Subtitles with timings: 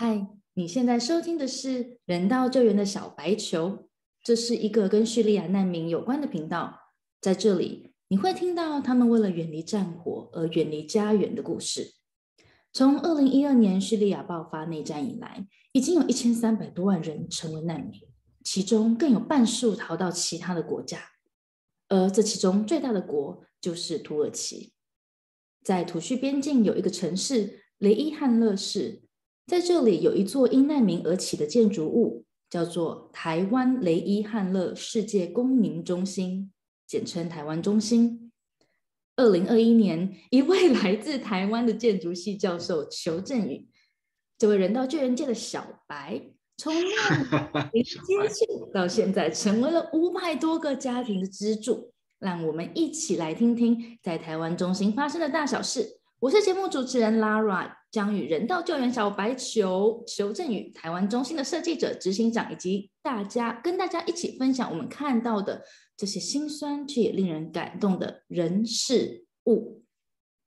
[0.00, 3.88] 嗨，你现在收听的是人道救援的小白球，
[4.22, 6.92] 这是一个跟叙利亚难民有关的频道。
[7.20, 11.94] 在这里，你会听到他们为了远离战火而远离家园的故事。
[12.72, 18.00] 从二零一二年叙利亚爆发内战以来，已经有一千三百多万人成为难民，
[18.44, 21.00] 其中更有半数逃到其他的国家。
[21.88, 24.74] 而这其中最大的国就是土耳其，
[25.64, 29.07] 在土叙边境有一个城市雷伊汉勒市。
[29.48, 36.52] 在这里有一座因难民而起的建筑物，叫做台湾雷伊汉勒世界公民中心，
[36.86, 38.30] 简称台湾中心。
[39.16, 43.66] 二零二一年，一位来自台湾的建筑系教授裘振宇，
[44.36, 51.94] 这位人道救援界的小白，从难民接触到现在，成为了五百多个家庭的支柱。
[52.18, 56.00] 让我们一起来听听在台湾中心发生的大小事。
[56.18, 65.64] 我是节目主持人 Lara，将与人道救援小白球裘振宇、台湾中心的设计者、执行长以及大家，跟大家一起分享我们看到的
[65.96, 69.82] 这些心酸却也令人感动的人事物。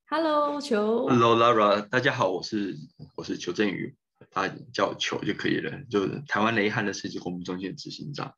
[0.06, 1.08] Hello，球。
[1.08, 2.78] Hello，Lara，大家好，我是
[3.16, 3.96] 我是裘振宇，
[4.30, 8.36] 他叫我球就可以了，就是台湾雷汉的设计公民中心执行长。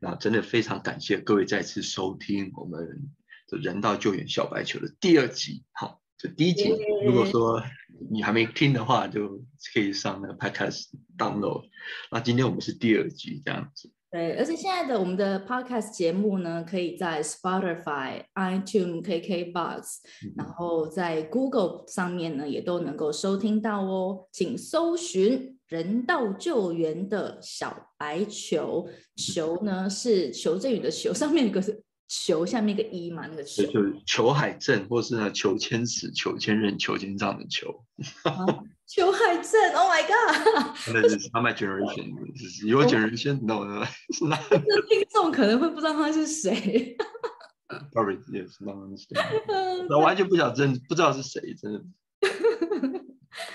[0.00, 3.10] 那真的非常感谢各位再次收听我们
[3.46, 6.00] 的人道救援小白球的第二集，好。
[6.18, 7.62] 就第一集，如果说
[8.08, 9.28] 你还没听的话，就
[9.74, 10.86] 可以上那个 podcast
[11.18, 11.64] download。
[12.10, 13.90] 那今天我们是第二集这样子。
[14.10, 19.82] 对，而且现在的我们的 podcast 节目呢，可以在 Spotify、iTunes、KKBox，
[20.36, 24.26] 然后在 Google 上面呢，也都能够收听到哦。
[24.32, 31.82] 请搜寻人道救援的小白球，球呢是求振宇的球，上面一个是。
[32.12, 37.84] 球下面一个一嘛，那个球就是裘海正，或是呢裘千尺、裘千仞、裘千丈的裘。
[38.88, 40.74] 裘海正，Oh my God！
[40.92, 43.64] 那是 my generation，your generation，no，
[44.28, 44.36] 那
[44.88, 46.96] 听众可能会不知道他是谁。
[47.94, 49.86] Sorry, yes, no understand。
[49.88, 51.80] 我完全不想真不知道是谁，真的。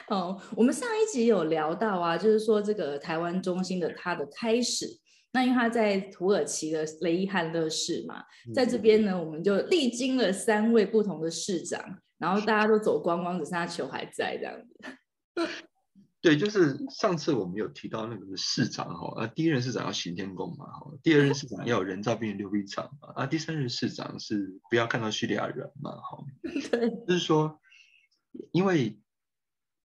[0.07, 4.87] 哦，我们上一集有聊到啊，就是说这个台湾中心的它的开始。
[5.35, 8.23] 那因为他在土耳其的雷伊汉勒市嘛，
[8.53, 14.79] 在这边呢，我们就历经了三位不同的市长，然后大家都走光光，只剩下球还在这样子。
[16.21, 26.23] 对，就是上次我们有提到那个市长哈，啊，第一任市长要行天宫嘛，哈，第二任市长要有人造病溜冰场嘛，啊，第三任市长是不要看到叙利亚人嘛，哈，
[26.71, 27.59] 对，就是说，
[28.53, 28.97] 因为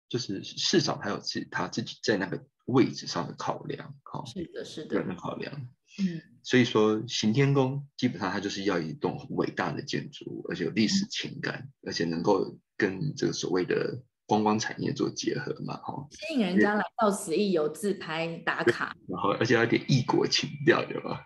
[0.09, 2.43] 就是市长他有自他自己在那个。
[2.67, 5.53] 位置上的考量，好，是的，是的，考量，
[5.99, 21.25] 嗯，所以说行天宫基本上它就是要一栋很伟大的建筑物，而且有历史情感，而且能够跟这个所谓的观光产业做结合嘛，哈，吸引人家来到此一游自拍打卡，然后而且有点异国情调，对吧？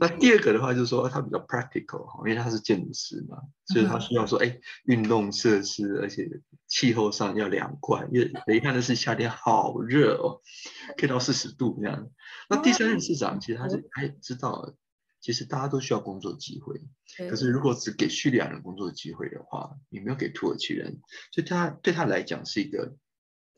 [0.00, 6.28] 那第二个的话就是说，它比较 practical 哈，因为它是建筑师嘛，所以他需要说，哎，运动设施，而且
[6.72, 10.40] 气候上要凉快，因为雷看的是夏天好热哦，
[10.96, 12.10] 可以到四十度这样。
[12.48, 14.72] 那第三任市长其实他是他也知道，
[15.20, 16.80] 其实大家都需要工作机会，
[17.28, 22.96] 可是如果只给叙利亚人工作机会的话，你没有给土耳其人，所以他对他来讲是一个。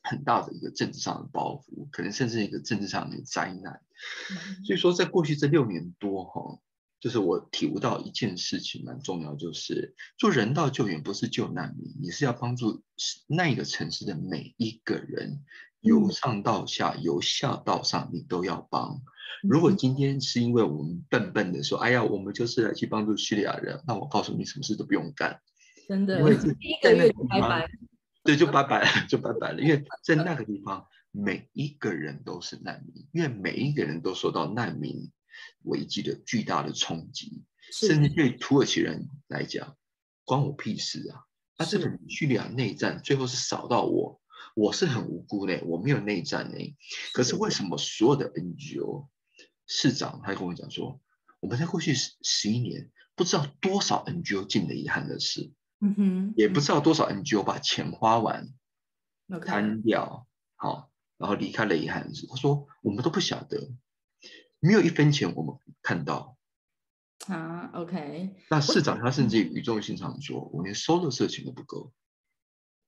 [0.06, 3.80] 很大的一个政治上的包袱，可能甚至一个政治上的灾难。
[4.66, 6.58] 所以说，在过去这六年多哈，
[7.04, 12.82] 就是我体悟到一件事情蛮重要，就是做人道救援不是救难民，你是要帮助
[13.26, 15.44] 那个城市的每一个人，
[15.82, 19.02] 由上到下，由下到上，你都要帮。
[19.42, 25.38] 如果今天是因为我们笨笨的说，哎呀，我们就是来去帮助叙利亚人，那我告诉你，什么事都不用干，
[25.86, 27.70] 真的，因为第一个月拜拜。
[28.22, 29.60] 对，就拜拜了，就拜拜了。
[29.60, 35.12] 因为在那个地方，每一个人都是难民，因为每一个人都受到难民
[35.62, 39.76] 危机的巨大的冲击，甚至对土耳其人来讲，
[40.24, 41.24] 关我屁事啊！
[41.58, 44.20] 那这个叙利亚内战最后是扫到我，
[44.54, 46.76] 我是很无辜的，我没有内战呢。
[47.12, 49.08] 可是为什么所有的 NGO
[49.66, 51.00] 市长他跟我讲说，
[51.40, 55.52] 我们在过去十十一年不知道多少 NGO 进了遗憾的事。
[55.80, 58.48] 嗯哼，也不知道多少 NGO 把钱花完，
[59.44, 60.26] 摊掉，
[60.56, 62.26] 好，然后离开了遗憾子。
[62.26, 63.70] 他说我们都不晓得，
[64.64, 66.38] 没有一分钱我们看到。
[67.26, 68.34] 啊，OK。
[68.48, 71.92] 那市长他甚至语重心长说，我连收的社钱都不够，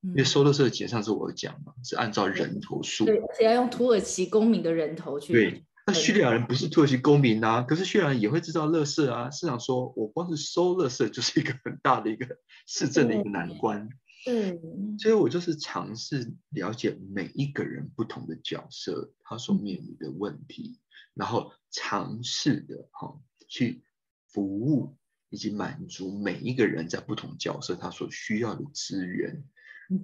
[0.01, 5.35] 因为收的社钱上次我讲嘛，是按照人头数，对，而且要用土耳其公民的人头去。
[5.35, 5.65] 对。
[5.89, 9.31] 那叙利亚人不是土耳其公民啊，可是叙利亚人也会制造垃圾啊。
[9.31, 12.27] 市长说，我光是收垃圾就是一个很大的一个
[12.67, 13.89] 市政的一个难关。
[14.25, 14.61] 对，
[14.99, 20.81] 所以我就是尝试了解每一个人不同的角色，他所面临的问题，
[21.15, 23.85] 然后尝试的哈去
[24.29, 24.97] 服务
[25.29, 29.45] 以及满足每一个人在不同角色他所需要的资源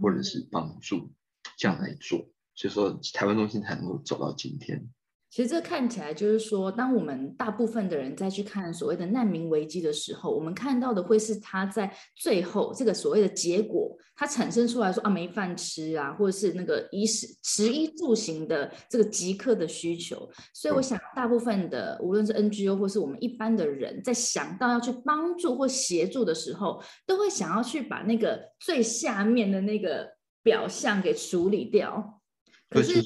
[0.03, 1.15] 或者是帮助，
[1.57, 4.91] 这样来做，所以说台湾中心才能够走到今天。
[5.33, 20.31] 其实这看起来就是说，当我们大部分的人再去看所谓的难民危机的时候，我们看到的会是他在最后这个所谓的结果，它产生出来说啊没饭吃啊，或者是那个衣食食衣住行的这个即刻的需求。
[20.53, 30.13] 所以我想，大部分的无论是 NGO 或是我们一般的人在想到要去帮助或协助的时候，都会想要去把那个最下面的那个
[30.43, 32.21] 表象给处理掉。
[32.69, 33.03] 可是。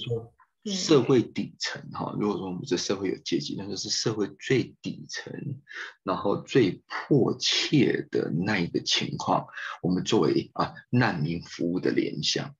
[0.74, 5.32] 社会底层哈，如果说我们这社会有阶级，那就是社会最底层，
[6.02, 9.46] 然后最迫切的那一个情况，
[9.82, 12.54] 我们作为啊难民服务的联想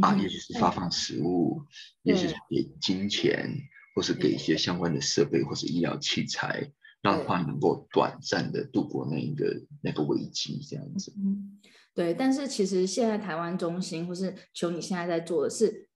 [0.00, 1.62] 啊，也许是发放食物，
[2.02, 3.54] 也许是给金钱，
[3.94, 6.72] 或是给一些相关的设备或是医疗器材，
[7.02, 11.12] 让他能够短暂的度过那一个那个危机这样子。
[11.18, 11.60] 嗯，
[11.94, 12.14] 对。
[12.14, 15.89] 但是其实现在台湾中心或是求你现在在做的是。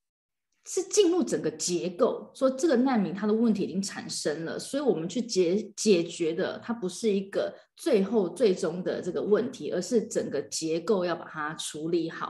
[0.67, 12.29] 是进入整个结构，说这个难民他的问题已经产生了，所以我们去解解决的，它不是一个最后最终的这个问题，而是整个结构要把它处理好，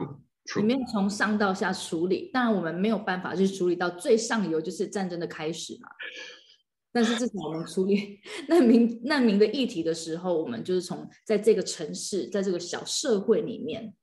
[0.57, 2.29] 里面从上到下处理。
[2.33, 5.87] 当然我们没有办法去处理到最上游，就是战争的开始嘛。
[6.91, 13.93] 但是至少我们处理难民难民的议题的时候，我们就是从在这个城市，在这个小社会里面。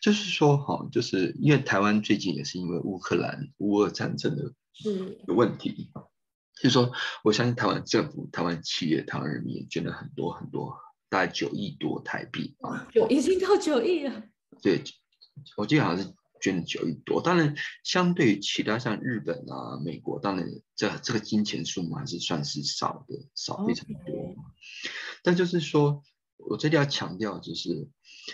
[0.00, 4.44] 就是说，哈，就是因为台湾最近也是因为乌克兰乌俄战争的
[5.26, 5.90] 的问题，
[6.60, 6.90] 就说
[7.22, 10.74] 我相信台湾政府、台湾企业、台湾人民也捐了很多很多，
[11.10, 14.22] 大概九亿多台币啊，九已经到九亿了。
[14.62, 14.82] 对，
[15.56, 17.20] 我记得好像是捐了九亿多。
[17.20, 17.54] 当然，
[17.84, 24.34] 相对于其他像日本啊、美国，当然这这个金钱数目还是算是少的，少非常多。
[25.22, 26.02] 但就是说。
[26.40, 27.88] 我这里要强调，就是，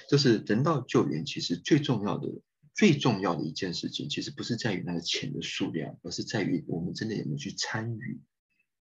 [0.09, 2.29] 就是人道救援，其实最重要的、
[2.75, 8.21] 最重要的一件事情，其实不是在于那个钱的数量，而是在于我们真的有没有去参与。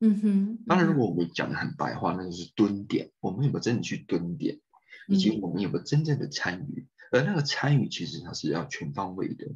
[0.00, 0.58] 嗯哼。
[0.66, 4.60] 当然，如果我们讲的很白话，那就是蹲点，我们有没有真的去蹲点，
[5.08, 6.88] 以及我们有没有真正的参与？
[7.10, 9.46] 而那个参与，其实它是要全方位的。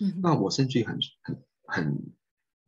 [0.00, 0.20] 嗯。
[0.22, 2.12] 那我甚至很、很、很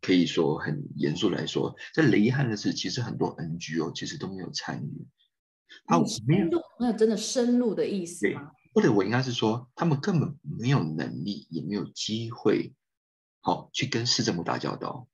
[0.00, 5.06] 可以说很严肃来说，在雷汉的是，其实很多 NGO 其实都没有参与。
[5.86, 8.50] 他没有，没有真的深入的意思吗？
[8.72, 12.72] 或者我应该是说，他们根本没有能力，也没有机会，
[13.40, 15.08] 好去跟市政府打交道。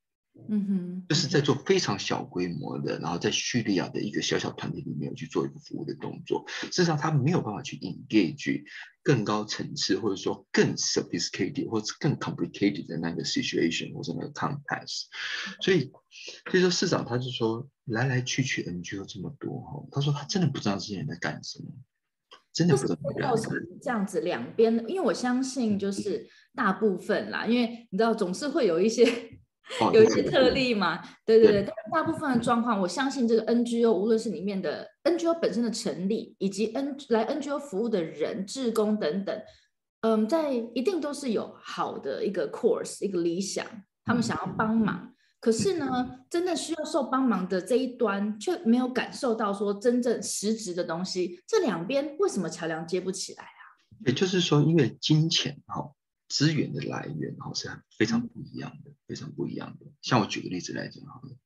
[0.49, 6.45] 嗯哼，就是在做非常小规模的，然后在叙利亚的一个小小团体里面去做一个服务的动作。
[6.49, 8.63] 事实上，他没有办法去 engage
[9.03, 15.07] 更高层次，或者说更 sophisticated 或者更 complicated 的那个 situation 或者那个 context。
[15.61, 15.91] 所以，
[16.51, 21.71] 所以说市长他就说，来来去去 NGO 这么多哈，他说他真的不知道这些人在干什么，
[22.53, 23.53] 真的不知道造成
[23.83, 29.05] 这样子两边，因为我相信就是大部分啦，因为你知道总是会有一些。
[29.93, 39.43] 有一些特例嘛，对对对，但大部分的状况，我相信这个 NGO，无论是里面的 NGO 本身的成立，以及 N 来 NGO 服务的人、志工等等，
[40.03, 43.67] 嗯，在一定都是有好的一个 course，一个理想，
[44.05, 53.63] 他们想要帮忙，可是呢，真正需要受帮忙的这一端，却没有感受到说真正实质的东西，这两边为什么桥梁接不起来啊？
[54.07, 55.91] 也就是说，因为金钱哈。
[56.29, 59.87] 资源的来源哈是很非常不一样的，非常不一样的。
[60.03, 61.37] 像我举个例子来讲好了，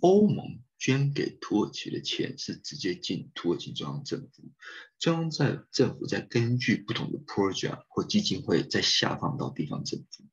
[0.00, 4.50] 欧盟捐给土耳其的钱是直接进土耳其中央政府，
[4.98, 10.24] 中央在政府再根据不同的 project 或基金会再下放到地方政府。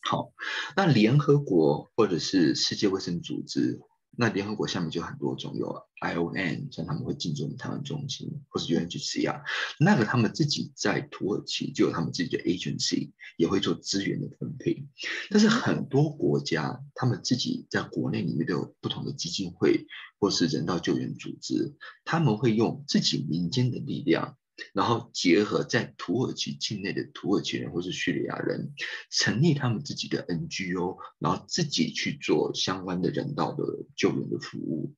[0.00, 0.32] 好，
[0.76, 3.80] 那联合国或者是世界卫生组织。
[4.16, 9.42] 那联合国下面就很多种，有 ION，像他们会进驻台湾中心，或是 UNHCR，
[9.78, 14.86] 那个他们自己在土耳其就有他们自己的 agency，也会做资源的分配。
[15.30, 19.86] 但是很多国家，他们自己在国内里面都有不同的基金会，
[20.18, 24.36] 或是人道救援组织，他们会用自己民间的力量。
[24.72, 28.72] 然后结合在土耳其境内的土耳其人或是叙利亚人，
[29.10, 33.64] 成立他们自己的 NGO，然后自己去做相关的人道的
[33.96, 34.94] 救援的服务。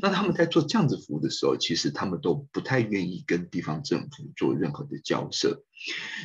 [0.00, 5.62] 那他们在做这样子服务的时候，其实他们都不太愿意跟地方政府做任何的交涉，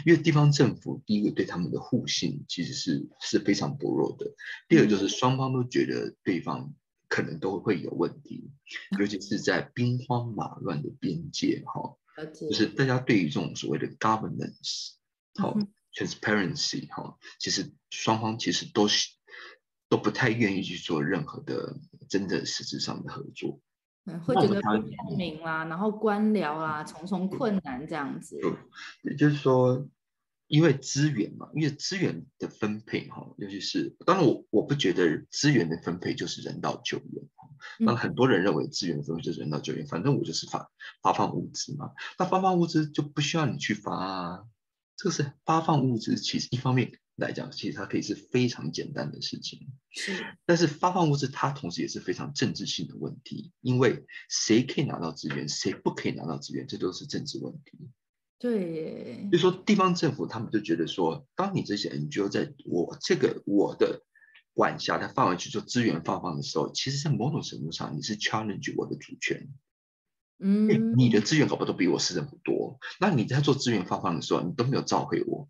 [0.05, 4.33] 因为地方政府第一个对他们的互信其实是是非常薄弱的，
[4.69, 6.73] 第二就是双方都觉得对方
[7.09, 8.49] 可能都会有问题，
[8.97, 11.97] 尤其是在兵荒马乱的边界哈。
[12.33, 14.93] 就是大家对于这种所谓的 governance，
[15.35, 15.57] 好
[15.93, 19.09] transparency，哈，其实双方其实都是
[19.89, 21.77] 都不太愿意去做任何的
[22.09, 23.59] 真的实质上的合作，
[24.05, 28.39] 嗯，会觉得不透明啦，然后官僚啊，重重困难这样子。
[29.03, 29.87] 也就是说。
[30.47, 37.49] 因为资源嘛，因为资源的分配哈，尤其是当然我我不觉得资源的分配就是人道救援哈。
[37.79, 40.69] 那很多人认为资源的分配就是人道救援，反正我就是发
[41.01, 41.91] 发放物资嘛。
[42.19, 44.43] 那发放物资就不需要你去发啊。
[44.95, 49.67] 这个是发放物资，其实一方面来讲，其实它可以是非常简单的事情。
[49.89, 50.23] 是。
[50.45, 57.89] 但是发放物资它同时也是非常政治性的问题，因为谁可以拿到资源，谁不可以拿到资源，这都是政治问题。
[58.43, 64.03] 对，就说地方政府他们就觉得说，当你这些 NGO 在我这个我的
[64.53, 69.47] 管辖的范围去做资源发放的时候，其实在某种程度上你是 challenge 我的主权。
[70.39, 75.47] 嗯，你的资源搞不好都比我市政府多，那你在做资源发放的时候，你都没有召回我，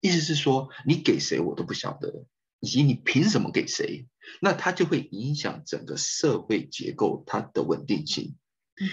[0.00, 2.24] 意思是说你给谁我都不晓得，
[2.60, 4.06] 以及你凭什么给谁，
[4.40, 8.36] 那它就会影响整个社会结构它的稳定性。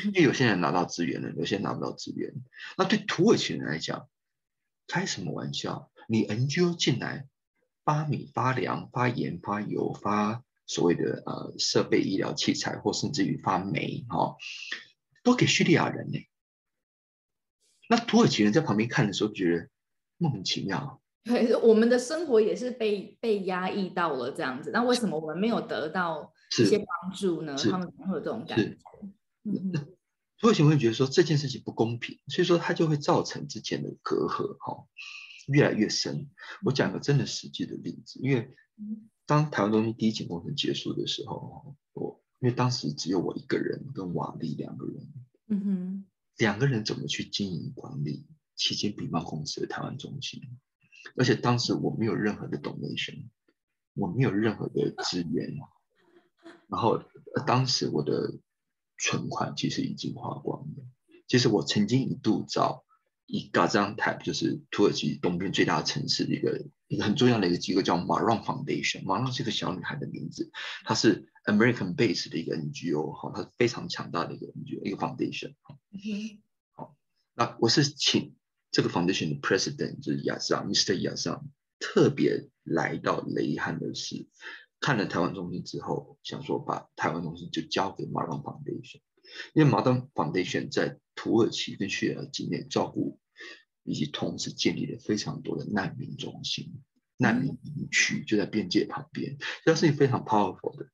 [0.05, 2.33] 因为有些人拿到资源了，有些人拿不到资源。
[2.77, 4.09] 那对土耳其人来讲，
[4.87, 5.89] 开什么玩笑？
[6.07, 7.27] 你 NGO 进来
[7.85, 14.35] 发米、发粮、发盐、发油、发所谓的呃设备、医疗器材，或甚至于发煤，哈，
[15.23, 16.19] 都给叙利亚人呢。
[17.89, 19.69] 那土耳其人在旁边看的时候，觉得
[20.17, 21.01] 莫名其妙。
[21.23, 24.71] 对， 我们的生活也是被被压抑到了这样子。
[24.71, 27.55] 那为什么我们没有得到一些帮助呢？
[27.57, 28.77] 他们会有这种感觉。
[29.71, 29.79] 那
[30.39, 34.85] 土耳其会觉得说这件事情不公平，所以说它就会造成之间的隔阂哈
[35.47, 36.29] 越来越深。
[36.63, 38.53] 我讲个真的实际的例子，因为
[39.25, 45.13] 当台湾中心第一期工程结束的时候，我因为当时只有我一个人跟瓦力两个人，
[45.47, 46.05] 嗯哼，
[46.37, 50.41] 两个人怎么去经营管理期间比贸公司的台湾中心？
[51.15, 53.29] 而且当时我没有任何的 donation，
[53.95, 55.57] 我没有任何的资源，
[56.67, 57.01] 然后
[57.47, 58.37] 当时我的。
[58.97, 60.85] 存款其实已经花光了。
[61.27, 62.85] 其实我曾经一度找
[63.25, 69.03] 以 Gaziantep，就是土耳其东边最大的城市的一个一个很重要的一个机构，叫 Maron Foundation。
[69.03, 70.49] Maron 是一个小女孩的名字，
[70.85, 75.55] 她是 American base 的一个 NGO，哈，它是非常强大的一个 NGO，一个 foundation。
[76.71, 76.95] 好，
[77.33, 78.35] 那我是请
[78.71, 80.93] 这个 foundation 的 president 就是亚桑，Mr.
[81.01, 81.49] 亚桑，
[81.79, 84.27] 特别来到雷汉的市。
[84.79, 89.01] 看了台湾中心之后，想说把台湾中心就交给马当 Foundation，
[89.53, 93.19] 因为马当 Foundation 在土耳其跟叙利亚境内照顾，
[93.83, 96.83] 以及同时建立了非常多的难民中心、
[97.17, 100.87] 难民营区，就在边界旁边，这是非常 powerful 的。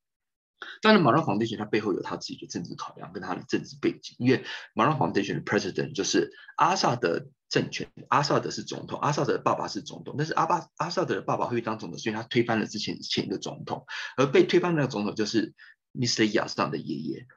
[0.81, 4.43] 当然，马朗 Foundation 它背后有他自己的政治考量跟他的政治背景，因为
[4.73, 13.85] 马朗 Foundation 的 President 就是阿萨德政权，阿萨德是总统，阿萨德的爸爸是总统，但是阿巴阿萨德的爸爸会当总统，所以他推翻了之前前一个总统，
[14.17, 15.53] 而被推翻那个总统就是
[15.93, 16.25] Mr.
[16.31, 17.27] 亚萨的爷爷。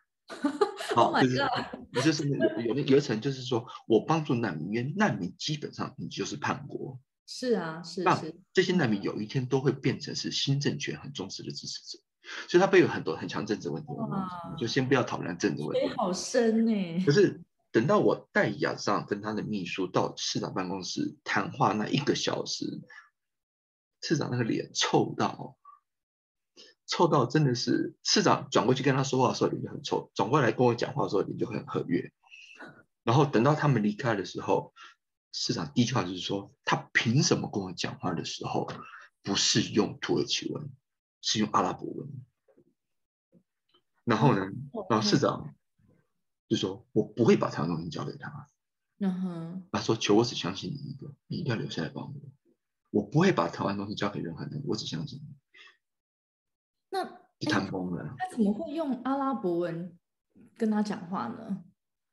[0.94, 1.38] 好， 就是
[2.02, 6.98] 就是有有有一层就是说我帮助难民，因为难民基本上你就是叛国。
[7.28, 8.34] 是啊，是是。
[8.52, 12.02] 这些难民有一天都会变成是新政权很忠实的支持者。
[12.48, 13.88] 所以它背有很多很强政治问题，
[14.58, 15.94] 就先不要讨论政治问题。
[15.96, 17.04] 好深呢。
[17.04, 17.40] 可是
[17.70, 22.80] 等到我带亚尚跟他的秘书到市长办公室谈话那一个小时，
[24.02, 25.56] 市长那个脸臭到，
[26.86, 32.12] 臭到真的是市长转过去跟他说话的时候脸就很臭，转过来跟我讲话的时候脸就很和悦。
[33.04, 34.72] 然后等到他们离开的时候，
[35.32, 38.68] 市长第一句话就是说：他凭什么跟我讲话的时候
[39.22, 40.68] 不是用土耳其文？
[41.22, 42.08] 是用阿拉伯文，
[44.06, 44.46] 然后呢，
[44.88, 45.52] 然后市长
[46.48, 48.48] 就说：“我不会把台湾东西交给他。”
[48.98, 52.14] 嗯哼，他说：“求我只相信你一个，你一定要留下来帮我。
[52.90, 55.34] 我不会把台湾东西交给任何人，我只相信你。”
[56.88, 57.04] 那
[57.50, 58.14] 谈崩了。
[58.16, 59.98] 他怎么会用阿拉伯文
[60.56, 61.64] 跟他讲话呢？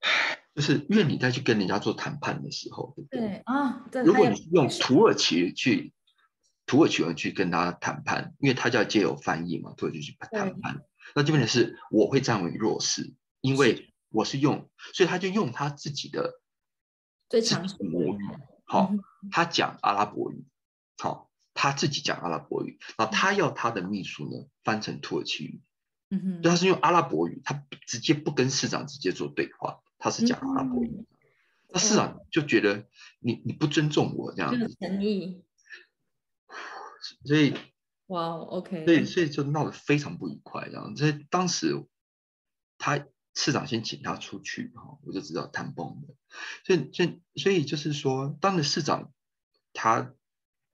[0.55, 3.35] 就是因为你在去跟人家做谈判的时候，对不对？
[3.45, 5.93] 啊，如果你用土耳其去。
[6.65, 10.81] 土耳其人去跟他谈判，因为他叫借有翻译嘛，土耳其去谈判，
[11.15, 16.39] 那就变成是我会站为弱势，因为我是用，所以他就用他自己的
[17.29, 18.19] 最强母语，
[18.65, 18.91] 好，
[19.31, 20.45] 他讲阿拉伯语，
[20.97, 25.61] 好，他自己讲阿拉伯语，然后他要他的秘书呢翻成土耳其语，
[26.09, 31.05] 嗯哼，他是用阿拉伯语，他直接不跟市长直接做对话，他是讲阿拉伯语，
[31.69, 32.87] 那市长就觉得
[33.19, 35.43] 你你不尊重我这样子，诚意。
[37.25, 37.53] 所以，
[38.13, 40.95] 哇，OK，所以所以就闹得非常不愉快，这样。
[40.95, 41.83] 所以当时
[42.77, 46.15] 他市长先请他出去哈，我就知道谈崩了。
[46.63, 49.11] 所以，所以，所以就是说，当的市长
[49.73, 50.13] 他，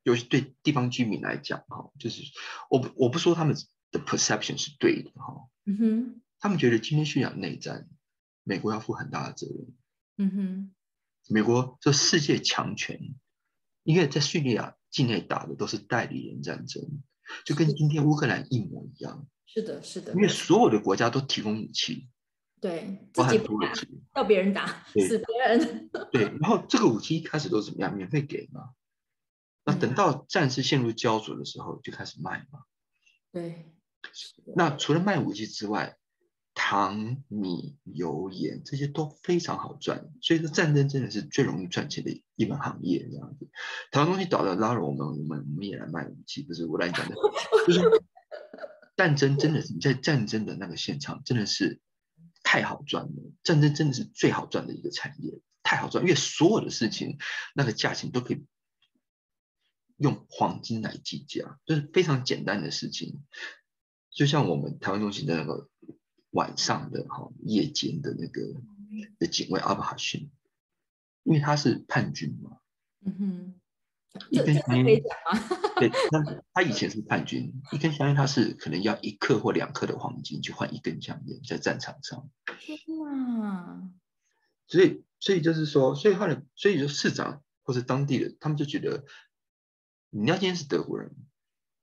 [0.04, 2.24] 尤其对地方居民来讲哈，就是
[2.70, 3.56] 我不我不说他们
[3.92, 7.88] 的 perception 是对的哈，嗯哼，他们觉得今天叙利亚内战，
[8.44, 9.74] 美国要负很大的责任，
[10.18, 10.76] 嗯哼，
[11.30, 13.16] 美国这世界强权，
[13.84, 17.02] 因为在叙利亚境内打的都是代理人战争，
[17.46, 19.28] 就跟今天乌克兰一模一样。
[19.46, 22.08] 是的，是的，因为所有的国家都提供武器，
[22.62, 23.74] 对，自己不打，
[24.16, 25.90] 要别人打，死别人。
[26.12, 27.96] 对， 然后这个武器一开始都怎么样？
[27.96, 28.70] 免费给嘛。
[29.66, 32.62] 那等到战事陷入焦灼的时候，就开始卖嘛。
[33.32, 33.74] 对。
[34.56, 35.98] 那除了卖武器之外，
[36.62, 43.08] 糖、米、油、盐这些都非常好赚，所以说战争真的是最容易赚钱的一门行业。
[43.10, 43.48] 这样子，
[43.92, 47.16] 台湾东西倒了，拉了我们，我们我们也来卖武器，不是我来讲的，
[47.66, 47.82] 就是。
[48.98, 51.80] 战争真的是在战争的那个现场，真的是
[52.44, 53.32] 太好赚了。
[53.44, 57.18] 战争真的是最好赚的一个产业，太好赚，因为所有的事情
[57.56, 58.46] 那个价钱都可以
[59.96, 63.24] 用黄金来计价，就是非常简单的事情。
[64.12, 65.70] 就像我们台湾中心的那个
[66.32, 68.42] 晚上的哈夜间的那个
[69.18, 70.30] 的警卫阿巴哈逊，
[71.24, 72.58] 因为他是叛军嘛，
[73.06, 73.56] 嗯哼。
[74.32, 75.04] 一根香烟，
[75.76, 82.28] 对，那他以前是叛军，一根香烟他是可能要一克或两克的黄金去换一根香烟，在战场上。
[82.60, 83.92] 天哪！
[84.68, 89.06] 所以，所以就是说，所以后来，所以就市长或是当地的，他们就觉得，
[90.10, 91.16] 你要今天是德国人，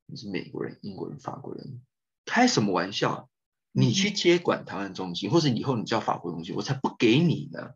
[0.07, 1.81] 你是美国人、英国人、法国人，
[2.25, 3.31] 开什么玩笑？
[3.79, 7.75] 你去接管台湾中心，或者以后你叫法国中心，我才不给你呢！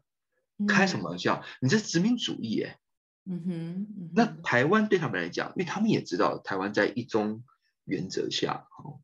[0.66, 1.44] 开什么玩笑？
[1.60, 2.78] 你这殖民主义哎！
[3.26, 7.44] 嗯哼，那台湾对他们来讲，因为他们也知道台湾在一中
[7.84, 8.98] 原则下，哈，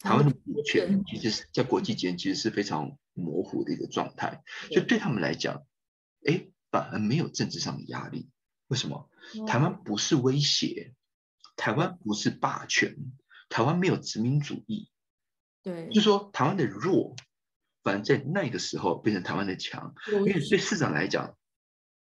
[0.00, 4.42] 台湾的主权其实是在国际间其实是非常模糊的一个状态，
[4.72, 5.62] 所以对他们来讲，
[6.26, 8.30] 哎，反而没有政治上的压力。
[8.66, 9.08] 为什么？
[9.46, 10.92] 台湾不是威胁，
[11.54, 12.96] 台湾不是霸权，
[13.48, 14.90] 台湾没有殖民主义。
[15.66, 17.16] 对，就说台湾的弱，
[17.82, 21.34] 反而在那个时候变成台湾的强，因为对市长来讲。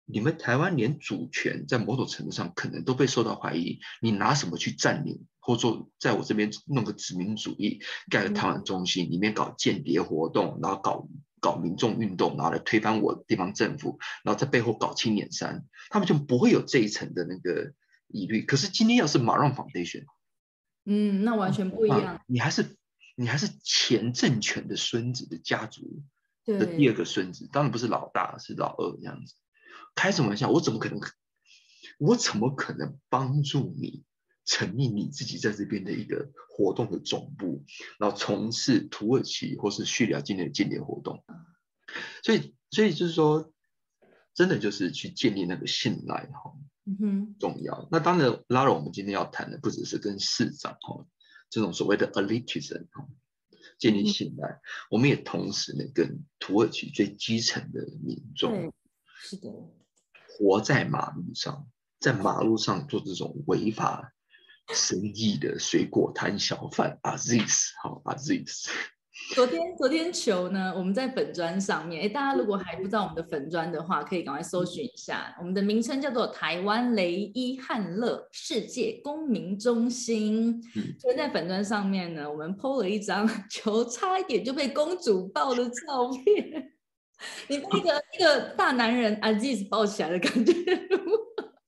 [0.09, 11.09] 你们台湾连主权在某种程度上可能都被受到怀疑，你拿什么去占领，或者说在我这边弄个殖民主义，盖个台湾中心，里面搞间谍活动，然后搞
[11.41, 17.73] 搞民众运动，然后来推翻我地方政府，然后在背后搞青年山，他们就不会有这一层的那个
[18.07, 18.43] 疑虑。
[18.43, 20.05] 可是今天要是马让 foundation，
[20.85, 22.23] 嗯，那完全不一样。
[22.29, 22.77] 你还是
[23.17, 26.03] 你还是前政权的孙子的家族
[26.45, 29.35] 的第二个孙子，当然不是老大，是老二这样子。
[29.97, 30.49] 开什么玩笑？
[30.51, 31.01] 我怎么可能？
[31.99, 34.05] 我怎么可能帮助你
[34.45, 37.65] 成立你自己在这边的一个活动的总部，
[37.99, 41.25] 然后从事土耳其或是叙利亚境内的间谍活动？
[42.23, 43.51] 所以，所以就是说，
[44.35, 46.53] 真的就是去建立那个信赖哈，
[46.85, 47.89] 嗯哼，重要。
[47.91, 51.07] 那当然，拉了我们今天要谈的不只是跟市长哈
[51.51, 52.87] 这种所谓的 elitism
[53.79, 58.73] 建立信赖，我们也同时呢跟土耳其最基层的民众，
[59.19, 59.53] 是的。
[60.29, 64.13] 活在马路上，在马路上做这种违法
[64.69, 68.69] 生意的水果摊小贩，Aziz，好，Aziz。
[69.35, 80.61] 昨天昨天球呢，我们在粉砖上面，哎，大家如果还不知道我们的粉砖的话，可以赶快搜寻一下，我们的名称叫做台湾雷伊汉乐世界公民中心。
[81.01, 86.73] 昨天在粉砖上面呢，我们 PO 了一张 球差一点就被公主抱的照片。
[87.49, 90.53] 你被一个一个大男人 Aziz 抱起来的感觉，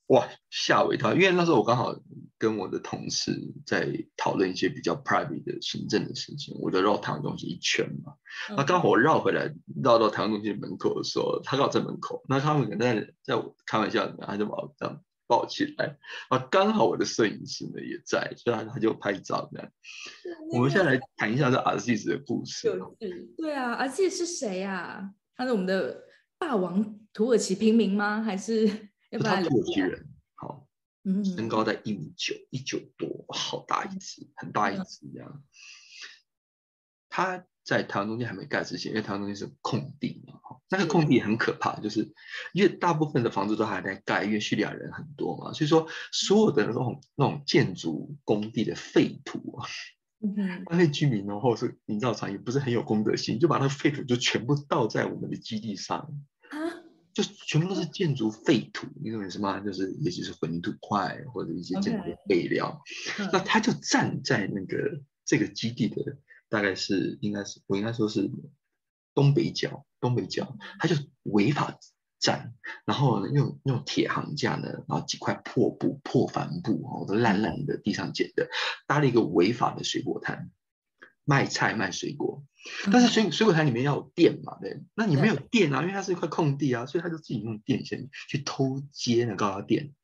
[0.08, 1.14] 哇，吓我一跳！
[1.14, 1.94] 因为那时候我刚好
[2.38, 8.14] 跟我的同事在讨论一些比较 private 的行政的事情，我就绕台湾中心一圈嘛。
[8.56, 15.98] 那刚好我绕回来，绕到台湾中心门口的时候，他刚好在门口，那他们可能在在开玩笑，他就把我这样抱起来。
[16.28, 19.68] 啊，刚好我的摄影师呢也在，所以他他就拍照这样。
[20.52, 22.70] 我们现在来谈一下这 Aziz 的故事。
[23.36, 25.12] 对啊，Aziz 是谁呀？
[25.34, 26.04] 他是我们的
[26.38, 28.22] 霸王土耳其平民吗？
[28.22, 28.66] 还是
[29.20, 30.07] 他土耳其人？
[31.24, 35.42] 身高在一米九，一九多，好大一只，很大一只这样。
[37.08, 42.12] 他在台湾中间还没盖之前，因为台湾中间是空地嘛，那个空地很可怕，就是
[42.52, 49.68] 因为大部分的房子都还在盖，因为叙利亚人很多嘛，所以说所有的那种那种建筑工地的废土啊。
[50.68, 56.12] 那些居民呢，或者是营造厂也不是很有公德心，就把那个废土就全部倒在我们的基地上
[56.50, 56.58] 啊，
[57.18, 59.58] 就全部都是建筑废土，你懂意思吗？
[59.58, 62.80] 就是也许是混凝土块或者一些建筑废料，
[63.32, 66.16] 那他就站在那个这个基地的
[66.48, 68.30] 大概是应该是我应该说是
[69.14, 71.76] 东北角，东北角，他就违法
[72.20, 72.54] 站，
[72.84, 78.48] 然后呢用用铁行架呢，然后几块破布、破帆布哦，都烂烂的，地上捡的，
[78.86, 80.52] 搭了一个违法的水果摊，
[81.24, 82.44] 卖菜卖水果。
[82.92, 89.94] 但是水水果摊里面要有电嘛，对，那你没有电啊，因为它是一块空地啊，所以他就自己用电线去偷接那高压电，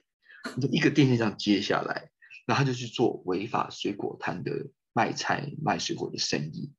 [0.56, 2.10] 你就一个电线这样接下来，
[2.46, 6.72] 然后他就去做违法水果摊的卖菜卖水果的生意。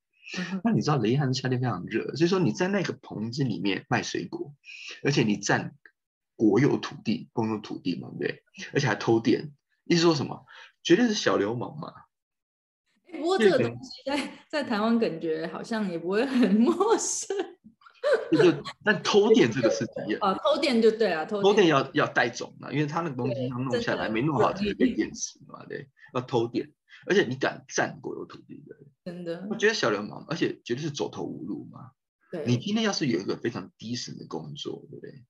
[0.64, 4.54] 那你知道雷汉夏天非常热，所以说你在那个棚子里面卖水果，
[5.04, 5.76] 而且你占
[6.36, 8.44] 国有土地、公有土地嘛，对不对？
[8.74, 9.54] 而且还偷电，
[9.86, 10.46] 意思说什么？
[10.84, 11.94] 绝对是小流氓嘛。
[13.16, 17.36] 不过这个东西在在台湾感觉好像也不会很 陌生。
[18.32, 26.72] 就是，但偷电这个事情啊，偷电就对啊，偷电要要带走嘛，因为他那个东西要弄下来，没弄好就被电池嘛，对，要偷电，
[27.08, 31.94] 而且你敢占国有土地的，真的，我觉得小流氓，而且绝对是走投无路嘛。
[32.32, 35.26] 对，你今天要是有一个非常低层的工作，对不对？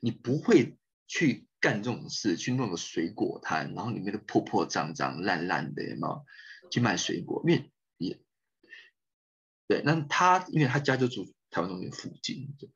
[0.00, 6.24] 你不会去干这种事，去弄个水果摊，然后里面的破破脏脏、烂烂的，有没有？
[6.74, 8.20] 去卖水果，因为也
[9.68, 12.68] 对，那他因为他家就住台湾中心附近，就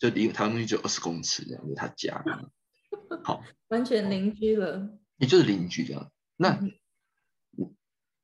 [0.00, 2.24] 就离台湾中心只有二十公尺这样，就他家，
[3.22, 6.10] 好，完全邻居了，也就是邻居这样。
[6.34, 6.58] 那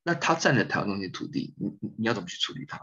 [0.03, 2.77] 那他占了台湾中心土地，你你要怎么去处理他？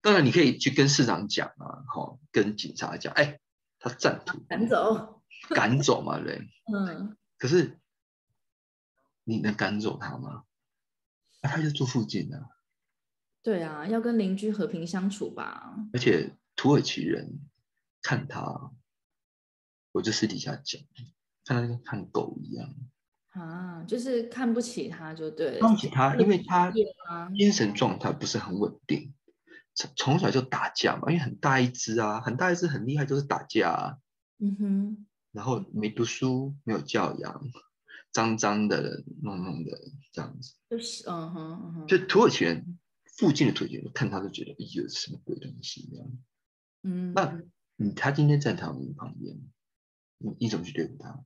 [0.00, 3.38] 当然你可以去跟市长讲啊，好，跟警察讲，哎，
[3.78, 7.78] 他占土，赶走，赶走嘛，对， 嗯，可是
[9.22, 10.42] 你能赶走他吗？
[11.50, 12.48] 他就住附近啊，
[13.42, 15.74] 对啊，要跟邻居和平相处吧。
[15.92, 17.40] 而且土耳其人
[18.00, 18.72] 看他，
[19.92, 20.80] 我就私底下讲，
[21.44, 22.74] 看他跟看狗一样
[23.30, 26.70] 啊，就是看不起他就对，看不起他，因为他
[27.36, 29.14] 精神状态不是很稳定，
[29.74, 33.98] 从从小就打架嘛，因为很大一只啊，很大一只很厉害，就是打架啊。
[34.38, 37.42] 嗯哼，然后没读书，没有教养。
[38.12, 39.70] 脏脏的、弄弄的
[40.12, 42.78] 这样子，就是嗯哼嗯哼，就土耳其人
[43.16, 46.18] 附近的土耳其人看他都觉得，哎呦，什么鬼东西这样。
[46.82, 47.40] 嗯，那
[47.76, 49.40] 你他今天在他们旁边，
[50.18, 51.24] 你你怎么去对付他？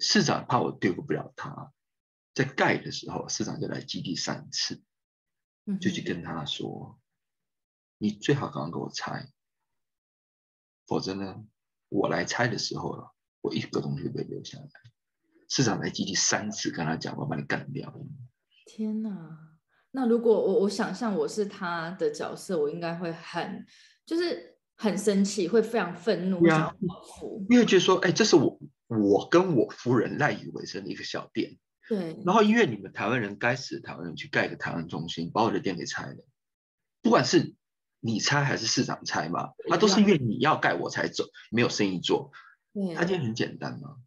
[0.00, 1.72] 市长怕我对付不了他，
[2.34, 4.82] 在盖的时候，市长就来基地三次，
[5.80, 7.00] 就去跟他说，
[7.98, 9.32] 你最好刚刚给我拆，
[10.86, 11.44] 否则呢，
[11.88, 13.13] 我来拆的时候了。
[13.44, 14.66] 我一个东西都被留下来。
[15.50, 17.94] 市长来基地三次跟他讲，我把你干掉。
[18.64, 19.10] 天哪！
[19.90, 23.66] 那如果我我想象我是他的角色，我应该会很
[24.06, 27.46] 就是很生气，会非常愤怒，想报复。
[27.50, 31.58] 因为觉得说，哎，这是我我跟我夫人赖以为生的一个小店。
[31.86, 32.16] 对。
[32.24, 36.24] 然后因为你们台湾人该死台湾人去盖个台湾中心，把我的店给拆了。
[37.02, 37.54] 不管是
[38.00, 42.32] 你拆还是市长拆嘛，那都是因为你要盖我才走，没有生意做。
[42.96, 43.98] 他今天很简单嘛，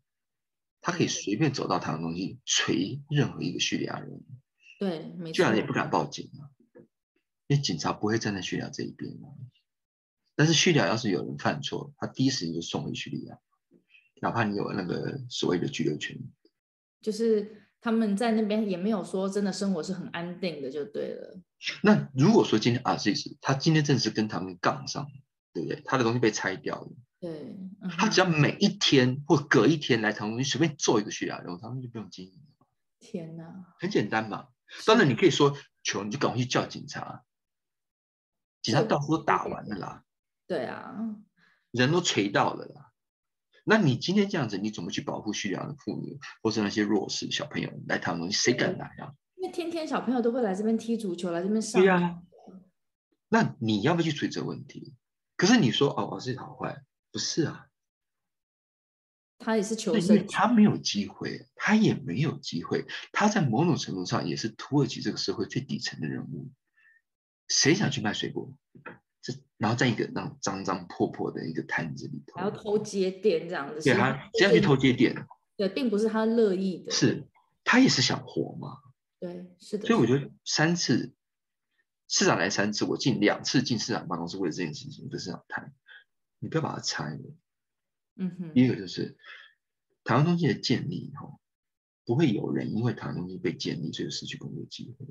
[0.82, 4.22] 他可以随便走到台湾东西锤任何一个叙利亚人，
[4.80, 6.52] 对，叙利亚人也不敢报警啊，
[7.48, 9.30] 因为警察不会站在叙利亚这一边嘛。
[10.36, 13.40] 但是叙利亚要是有人犯错，他第一时间就送回叙利亚，
[14.22, 16.18] 哪怕你有那个所谓的居留权，
[17.02, 21.40] 就是他们在那边也没有说真的生活是很安定的，就对了。
[21.82, 25.08] 那如果说今天阿 Z 他今天正是跟他们杠上，
[25.54, 25.82] 对不对？
[25.86, 26.92] 他的东西被拆掉了。
[27.20, 27.58] 对，
[27.98, 32.68] 他只要每一天或隔一天来唐东，你随便做一个叙利亚人，他们就不用经营了。
[33.00, 34.50] 天哪，很简单嘛。
[34.86, 37.24] 当然你可以说求你就赶快去叫警察，
[38.62, 40.04] 警察到处都打完了啦。
[40.46, 41.16] 对啊，
[41.72, 42.92] 人都锤到了啦。
[43.64, 48.32] 那你今天这样子，你怎么去保护叙利亚的妇女或是那些弱势小朋友来唐东？
[48.32, 49.14] 谁敢来啊？
[49.36, 51.82] 因为天天小朋友都会来这边踢足球，来这边上。
[51.82, 52.22] 对啊。
[53.30, 54.94] 那你要不要去处理这个问题？
[55.36, 56.84] 可是你说哦，我是好坏。
[57.18, 57.68] 不是啊，
[59.40, 62.86] 他也是求生，他没有机会，他也没有机会。
[63.12, 66.52] 他在某种程度上也是土耳其这个社会最底层的人物。
[67.48, 68.54] 谁想去卖水果？
[69.20, 75.26] 这然后在一个那种脏脏破破的一个摊子里头，还要偷接电这样子，对他这样去偷接电，
[75.56, 77.28] 对，并不是他乐意的，是
[77.64, 78.78] 他也是想活嘛？
[79.20, 79.88] 对，是的。
[79.88, 81.16] 所以我觉得三次
[82.08, 85.74] 市长来三次，我进两次进市长办公室为了这件事情跟市长谈。
[86.40, 87.36] 你不要把它拆了。
[88.16, 88.54] 嗯哼。
[88.54, 89.18] 第一个就是
[90.04, 91.40] 台湾中心的建立，哈，
[92.06, 95.08] 不会有人因为台湾中心被建立，就失去工作机会。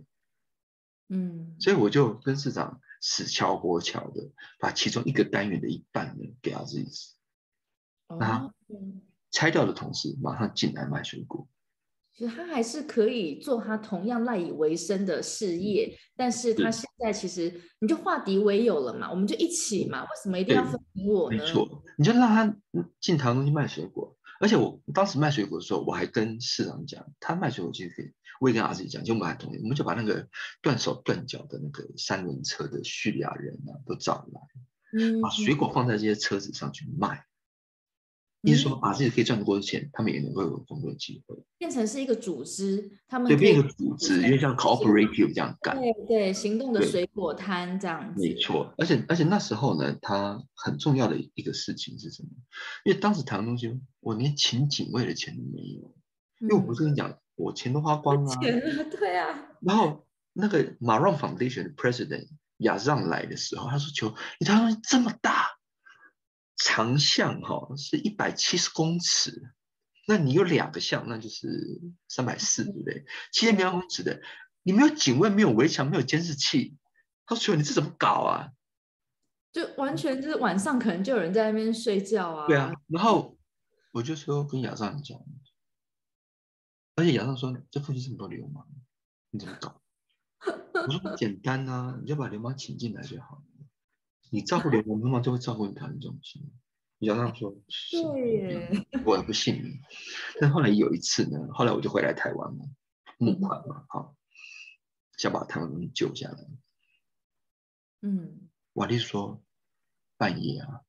[1.08, 1.56] 嗯。
[1.60, 7.14] 所以我就跟市长死敲活敲的，把其中一个单元的一半呢给他自己。
[8.08, 8.54] 那
[9.30, 11.48] 拆掉的同时马上进来卖水果。
[12.16, 21.36] 其实他还是可以做他同样赖以为生的事业，但是他现在其实你就化敌为友了嘛，我们就一起嘛，为什么一定要分我呢？
[21.36, 22.56] 没错，你就让他
[23.00, 30.26] 进堂东去卖水果，而且我当时卖水果的时候，我还跟市长讲，他卖水果其实可以，我也跟儿子讲，就我们还同意，我们就把那个
[30.62, 34.40] 断手断脚的那个三轮车的叙利亚人啊都找来，
[34.98, 37.26] 嗯，把水果放在这些车子上去卖。
[38.42, 48.72] 意思说，把自己可以赚得多的钱，他们也能够有工作机会，变成是一个组织，他们对，变一个组织，因为像 cooperative 这样干，对对，行动的水果摊这样子，没错。
[48.78, 52.28] 而且而且那时候呢，他很重要的一个事情是什么？
[52.84, 55.94] 因为当时谈东西，我连请警卫的钱都没有，
[56.40, 58.34] 因为我不是跟你讲，我钱都花光了，
[58.90, 59.48] 对啊。
[59.60, 65.45] 然后那个 Maron Foundation 的 President 亚让来的时候，他说：“求你，谈东西这么大。”
[66.56, 69.54] 长项哈是一百七十公尺，
[70.06, 71.48] 那你有两个项，那就是
[72.08, 73.04] 三百四，对不对？
[73.32, 74.20] 七千平方公尺的，
[74.62, 76.76] 你没有警卫，没有围墙，没有监视器，
[77.26, 78.52] 他说你这怎么搞啊？
[79.52, 82.46] 就完全就是晚上可能就有人在那边睡觉啊。
[82.46, 83.38] 对啊，然后
[83.92, 85.18] 我就说跟亚尚讲，
[86.96, 88.66] 而且亚尚说这附近这么多流氓，
[89.30, 89.80] 你怎么搞？
[90.74, 93.42] 我说简单啊，你就把流氓请进来就好了。
[94.30, 96.42] 你照顾流氓，流氓就会照顾你台湾中心。
[96.98, 97.54] 你要这样说，
[98.14, 99.80] 对，我也不信你。
[100.40, 102.64] 但后来有一次呢，后来我就回来台湾嘛，
[103.18, 104.16] 募款嘛，好，
[105.18, 106.48] 想把台湾东西救下来。
[108.00, 109.42] 嗯，瓦力说，
[110.16, 110.80] 半夜啊，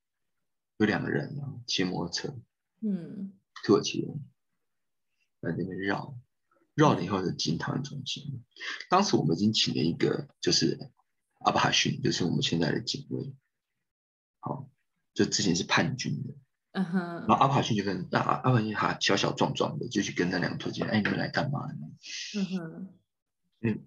[0.78, 2.34] 有两个人啊，骑摩托车，
[2.82, 3.34] 嗯，
[3.66, 4.26] 土耳其人，
[5.42, 6.18] 在那边绕，
[6.74, 8.46] 绕了以后就进他们中心。
[8.90, 10.90] 当时我们已经请了一个，就是。
[11.40, 13.34] 阿巴逊就是我们现在的警卫，
[14.40, 14.68] 好，
[15.14, 16.34] 就之前是叛军的，
[16.72, 21.88] 嗯哼，然后阿巴逊就跟那阿阿巴逊还小小壮壮的，就去跟那两个土匪，哎，你们来干嘛呢？
[22.36, 22.90] 嗯哼，
[23.62, 23.86] 嗯，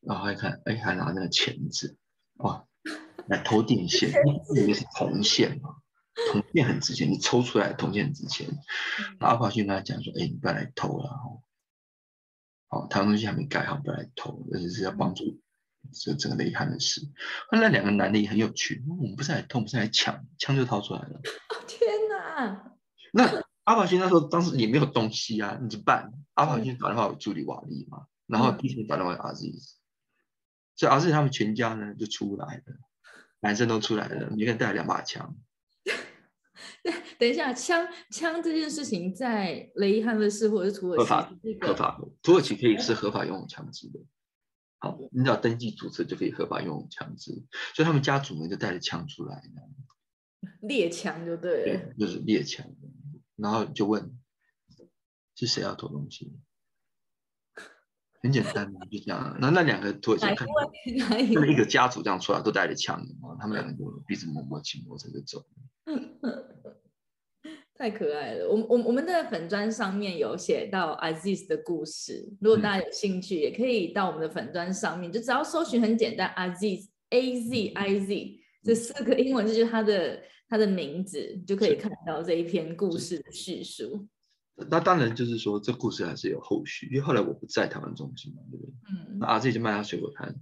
[0.00, 1.96] 然后还看，哎，还拿那个钳子，
[2.36, 2.66] 哇，
[3.28, 4.10] 来偷电线，
[4.56, 5.76] 以为是铜线嘛，
[6.32, 8.48] 铜线很值钱，你抽出来铜线很值钱。
[9.20, 11.42] 阿帕逊跟他讲说，哎，你不要来偷了，哦，
[12.68, 15.41] 好，他东西还没盖好，不要来偷，而且是要帮助。
[15.92, 17.00] 这整个雷汉的事，
[17.50, 18.84] 那两个男的也很有趣。
[18.88, 21.20] 我们不是来偷，不是来抢，枪就掏出来了。
[21.66, 22.72] 天哪！
[23.12, 26.12] 那阿宝勋那时候当时也没有东西啊，你怎么办？
[26.34, 29.52] 阿宝勋打电话给助理瓦利嘛，然后第一天打电话给阿 Z，
[30.76, 32.62] 所以阿 Z 他们全家呢就出来了，
[33.40, 35.36] 男生都出来了，每个人带了两把枪。
[36.82, 44.00] 对， 等一下，枪枪这件事情在雷伊汉的事或者是土耳其合法合法，土耳其可以是合法拥有枪支的。
[44.82, 47.30] 好，你只要登记注册就可以合法拥有枪支，
[47.72, 49.40] 所以他们家族呢就带着枪出来，
[50.62, 52.66] 猎枪就对，对，就是猎枪，
[53.36, 54.18] 然后就问
[55.36, 56.36] 是谁要偷东西，
[58.20, 59.38] 很简单就这样。
[59.40, 60.48] 那那两个土耳其看，
[61.32, 63.06] 他们一个家族这样出来都带着枪，
[63.38, 65.46] 他们两个就彼此摸摸亲摸着就走。
[67.82, 68.48] 太可爱了！
[68.48, 84.06] 我我我们的粉砖上面有写到 Aziz 的故事，如果大家有兴趣，也可以到我们的粉砖上面，就只要搜寻很简单，Aziz A Z I Z 这四个英文字就是他的他的名字，就可以看到这一篇故事的叙述。
[84.54, 88.74] 那当然就是说，这故事还是有后续，因为后来我不在台湾中心嘛，对不对？
[88.92, 89.18] 嗯。
[89.18, 90.32] 那 Aziz 就卖他水果摊，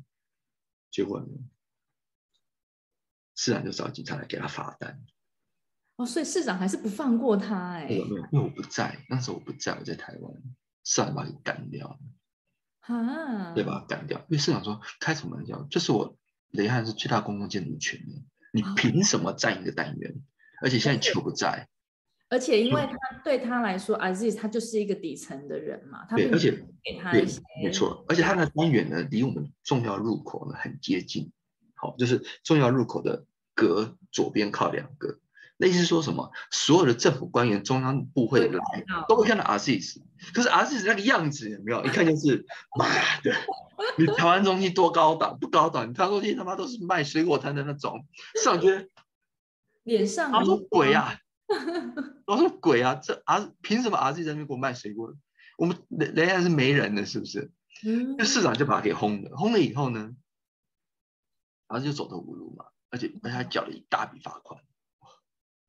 [0.91, 1.27] 结果呢，
[3.35, 5.01] 自然就找警察来给他罚单。
[6.01, 7.87] 哦，所以市长还是不放过他哎？
[7.87, 10.33] 没有没有，因为我不在，那时候我不在，我在台湾，
[10.83, 11.99] 市长把你干掉了，
[12.81, 13.85] 啊，对吧？
[13.87, 16.17] 干掉，因为市长说开什么玩笑，这是我
[16.53, 18.01] 雷汉是最大公共建筑群
[18.51, 20.23] 你凭什么占一个单元？
[20.63, 21.69] 而且现在球不在，
[22.31, 26.51] 而且因为他对他来说，Aziz 他就是一个底层的人嘛，他对，而且
[26.83, 31.31] 给他一些，没错，而且他的单元呢，离我们重要入口呢很接近，
[31.75, 35.19] 好，就是重要入口的隔左边靠两个。
[35.61, 36.33] 那意思说什么？
[36.51, 38.59] 所有的政府官员、中央部会来，
[39.07, 40.01] 都会看到 RCS。
[40.33, 41.85] 可是 RCS 那个样子有没有？
[41.85, 42.47] 一看就是
[42.79, 42.87] 妈
[43.21, 43.35] 的！
[43.99, 45.39] 你台湾东西多高档？
[45.39, 48.07] 不高档，你台湾东西他妈都是卖水果摊的那种。
[48.37, 48.89] 市长觉得
[49.83, 51.19] 脸上他说鬼啊！
[52.27, 52.95] 我说鬼啊！
[52.95, 55.15] 这 R 凭什么 RCS 在那边给我卖水果？
[55.59, 57.51] 我们人人家是没人的，是不是？
[57.85, 58.17] 嗯。
[58.17, 60.15] 那市长就把他给轰了，轰了以后呢，
[61.69, 64.63] 然后就走投无路嘛，而且而且还缴了一大笔罚款。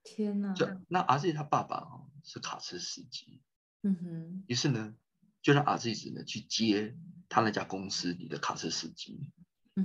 [0.04, 0.54] 天哪！
[0.88, 3.42] 那儿子他爸爸哦是卡车司机，
[3.84, 4.44] 嗯哼。
[4.48, 4.96] 于是呢，
[5.42, 6.96] 就让儿子呢去接
[7.30, 9.30] 他那家公司里的卡车司机。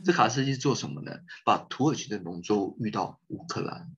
[0.04, 1.12] 这卡车司机做什么呢？
[1.44, 3.94] 把土耳其的农作物运到乌克兰。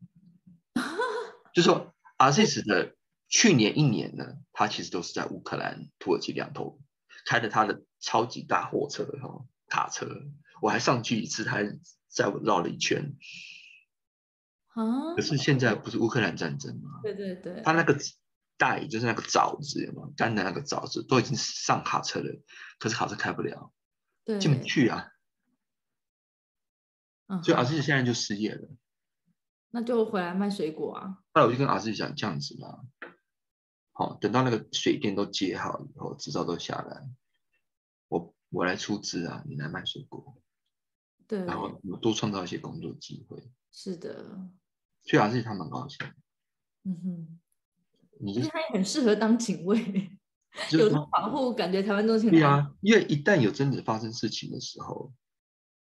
[1.55, 2.95] 就说儿子的
[3.29, 6.81] 去年一年呢，他其实都是在乌克兰、土耳其两头
[7.27, 10.07] 开着他的超级大货车哈卡车，
[10.61, 11.79] 我还上去一次，他还
[12.09, 13.17] 在我绕了一圈。
[14.79, 15.15] 啊！
[15.17, 17.01] 可是现在不是乌克兰战争吗？
[17.03, 17.99] 对对对，他那个
[18.57, 22.41] 袋就是那个枣子嘛，干的那个枣子都已经上卡车了，
[22.79, 23.73] 可是卡车开不了，
[24.41, 25.11] 进不去啊。
[27.43, 28.69] 所以阿志现在就失业了。
[29.71, 31.23] 那就回来卖水果啊。
[31.35, 32.87] 后来我就跟阿志讲这样子嘛，
[33.93, 37.07] 好，等到那个水电都接好以后，执照都下来，
[38.09, 40.41] 我我来出资啊，你来卖水果。
[41.27, 41.45] 对。
[41.45, 43.51] 然后我多创造一些工作机会。
[43.71, 44.49] 是的。
[45.09, 45.99] 所以阿志他蛮高兴。
[46.85, 47.39] 嗯哼。
[48.21, 50.11] 你就是他也很适合当警卫，
[50.71, 52.31] 有他保护，感觉台湾都挺。
[52.31, 55.13] 对啊，因为一旦有真的发生事情的时候。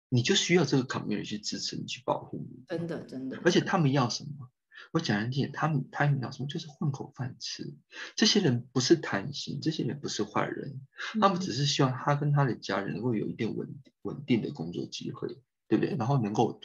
[0.09, 2.63] 你就需要这个 community 去支持你，去保护你。
[2.67, 3.41] 真的，真的。
[3.43, 4.47] 而且他们要什么？
[4.91, 6.47] 我讲难听点，他们他们要什么？
[6.47, 7.75] 就是混口饭吃。
[8.15, 10.81] 这些人不是贪心，这些人不是坏人，
[11.19, 13.67] 他们只是希望他跟他的家人能够有一点稳
[14.03, 15.29] 稳定的工作机会，
[15.67, 15.95] 对不对？
[15.95, 16.61] 然后能够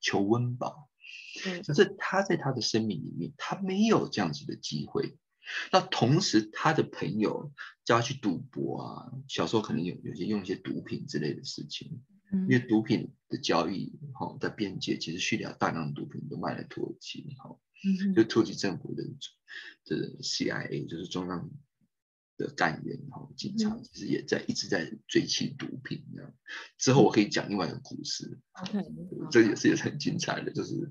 [0.00, 0.88] 求温饱。
[1.66, 5.16] 可是他在他的生命里面，他没有这样子的机会。
[5.72, 7.52] 那同时，他的朋友
[7.84, 12.02] 叫他去赌博啊，小时候可能有有些用一些毒品之类的事情。
[12.32, 17.56] 因为毒品的交易，哈，在边界其实叙利亚大量的毒品都卖来土耳其，哈，
[18.16, 19.04] 就土耳其政府的
[19.84, 21.48] 的 CIA 就是中央
[22.36, 26.32] 的干员，哈，警察其实也在一直在追缉毒品，这样。
[26.78, 28.84] 之后我可以讲另外一个故事，OK，
[29.30, 30.90] 这也是也是很精彩的，就是。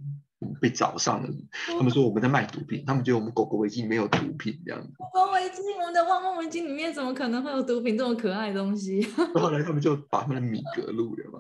[0.62, 1.34] 被找上了，
[1.66, 4.94] 他们说我们在卖毒品，他们觉得我们狗狗围巾没有毒品这样子。
[4.98, 9.02] 狗狗围巾，我们的汪汪围巾里面怎么可能会有毒品这么可爱的东西？
[9.34, 11.40] 后来他们就把他们的米格录了嘛，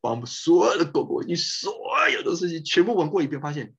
[0.00, 1.70] 把我们所有的狗狗围巾，所
[2.08, 3.74] 有的事情全部闻过一遍，发现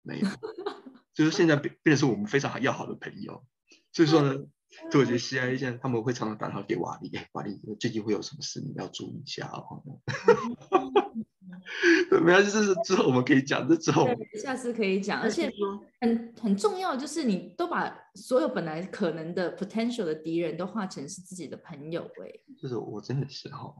[0.00, 0.28] 没有，
[1.12, 3.44] 就是现在变变成是我们非常要好的朋友。
[3.92, 4.34] 所以说呢，
[4.90, 9.82] 土耳其 CIA 现在他们会常常打电话给瓦力，瓦力最近会有什么事，你要注意一下哦。
[12.10, 13.68] 没关系，这是之后我们可以讲。
[13.68, 14.08] 这之后
[14.42, 15.50] 下次可以讲，而且
[16.00, 22.02] 很很重要，就是你都把所有本来可能的 potential 的敌人都化成是自己的朋友。
[22.02, 23.74] 哎，就是我真的是哈，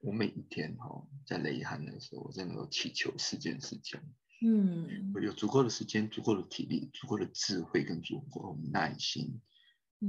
[0.00, 4.00] 我每一天哈在雷汉的时候，我真的都祈求四件事情。
[4.44, 9.40] 嗯，我有足够的时间、足够的体力、足够的智慧跟足够的耐心，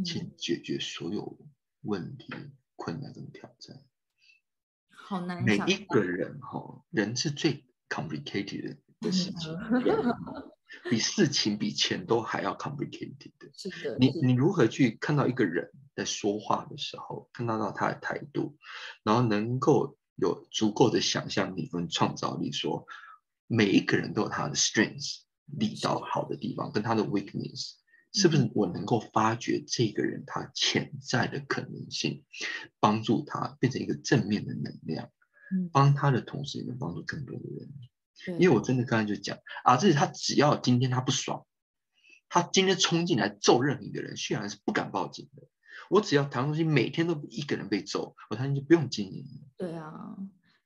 [0.04, 1.38] 去解决所有
[1.82, 2.34] 问题、
[2.76, 3.84] 困难跟挑战。
[4.90, 5.44] 好难。
[5.44, 9.54] 每一个人哈，人是最 complicated 的事情，
[10.90, 13.52] 比事情比钱都还要 complicated 的。
[13.54, 13.98] 是的。
[14.00, 18.58] 你你如何去看到一个人在说话的时候，看到到他的态度，
[19.04, 22.88] 然后能够有足够的想象力跟创造力，说
[23.56, 27.74] 每一个人都有他的 strengths 力道好的地方，跟他的 weakness。
[28.16, 32.24] 是不是我能够发掘这个人他潜在的可能性，
[32.80, 35.10] 帮助他变成一个正面的能量，
[35.72, 38.40] 帮他的同时也能帮助更多的人。
[38.40, 41.46] 因为我真的刚才就讲啊，这是他只要今天他不爽，
[42.30, 45.48] 他今天冲进来揍任何一个人，虽然是不敢报警的。
[45.90, 49.48] 我只要唐东西每天都一个人被揍，我相信就不用经营了。
[49.58, 50.16] 对啊。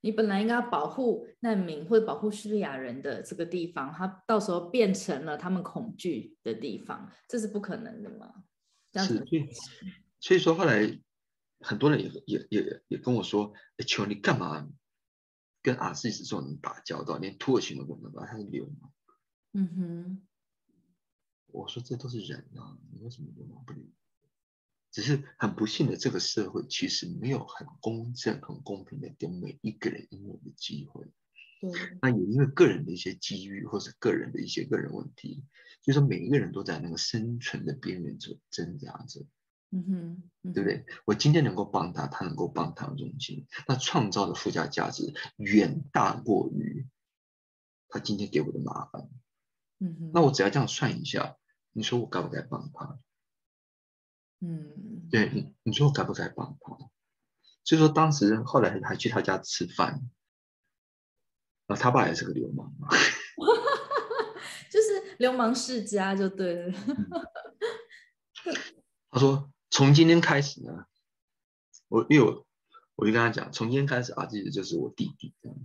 [0.08, 8.46] 你本来应该保护难民或者保护叙利亚人的这个地方，它到时候变成了他们恐惧的地方，这是不可能的嘛？
[8.94, 9.22] 是，
[10.22, 10.98] 所以说后来
[11.60, 13.52] 很多人也也也也跟我说
[13.86, 14.66] ：“求你干嘛
[15.62, 17.18] 跟阿西斯这种人打交道？
[17.18, 18.26] 连土耳其都不能吧？
[18.26, 18.94] 他是流氓。”
[19.52, 20.28] 嗯哼，
[21.48, 23.84] 我说这都是人啊，你为什么流氓不流？
[24.98, 31.06] 只是很不幸的，这个社会其实没有很公正、很公平的给每一个人应有的机会。
[31.62, 31.70] 对，
[32.02, 35.44] 那也因为个人的一些机遇，或者个人的一些个人问题，
[35.84, 39.24] 就说每一个人都在那个生存的边缘中挣扎着。
[39.70, 39.86] 嗯
[40.42, 40.84] 哼，对不对？
[41.06, 46.88] 我今天能够帮他，他能够帮他中心，那创造的附加价值远大过于
[47.88, 49.08] 他今天给我的麻烦。
[49.78, 51.38] 嗯哼，那我只要这样算一下，
[51.72, 53.00] 你说我该不该帮他？
[54.40, 56.78] 嗯，对你，你说我该不该帮他？
[57.64, 60.10] 所以说当时后来还去他家吃饭，
[61.66, 62.88] 啊，他爸也是个流氓嘛，
[64.72, 66.74] 就是流氓世家就对了。
[69.10, 70.86] 他说从今天开始呢，
[71.90, 72.46] 我因为我
[72.96, 75.58] 我就跟他讲，从今天开始啊，这个就是我弟弟这样，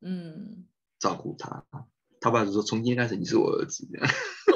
[0.00, 0.66] 嗯，
[0.98, 1.64] 照顾他。
[2.20, 4.08] 他爸就说从今天开始你是我儿子这样。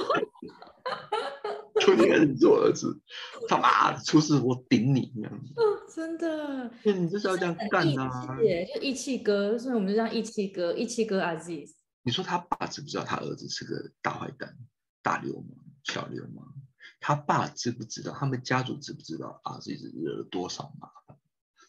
[1.97, 3.01] 出应该是你做儿子，
[3.49, 5.55] 他妈的出事我顶你这样子。
[5.95, 8.36] 真的，那你就是要这样干啊！
[8.36, 11.66] 就义气哥，所以我们就叫义气哥，义气哥阿 Z。
[12.03, 14.57] 你说他爸知不知道他儿子是个大坏蛋、
[15.03, 15.59] 大流氓？
[15.84, 16.55] 小流氓，
[17.01, 18.12] 他爸知不知道？
[18.12, 19.59] 他们家族知不知道啊？
[19.59, 21.18] 自己惹了多少麻烦？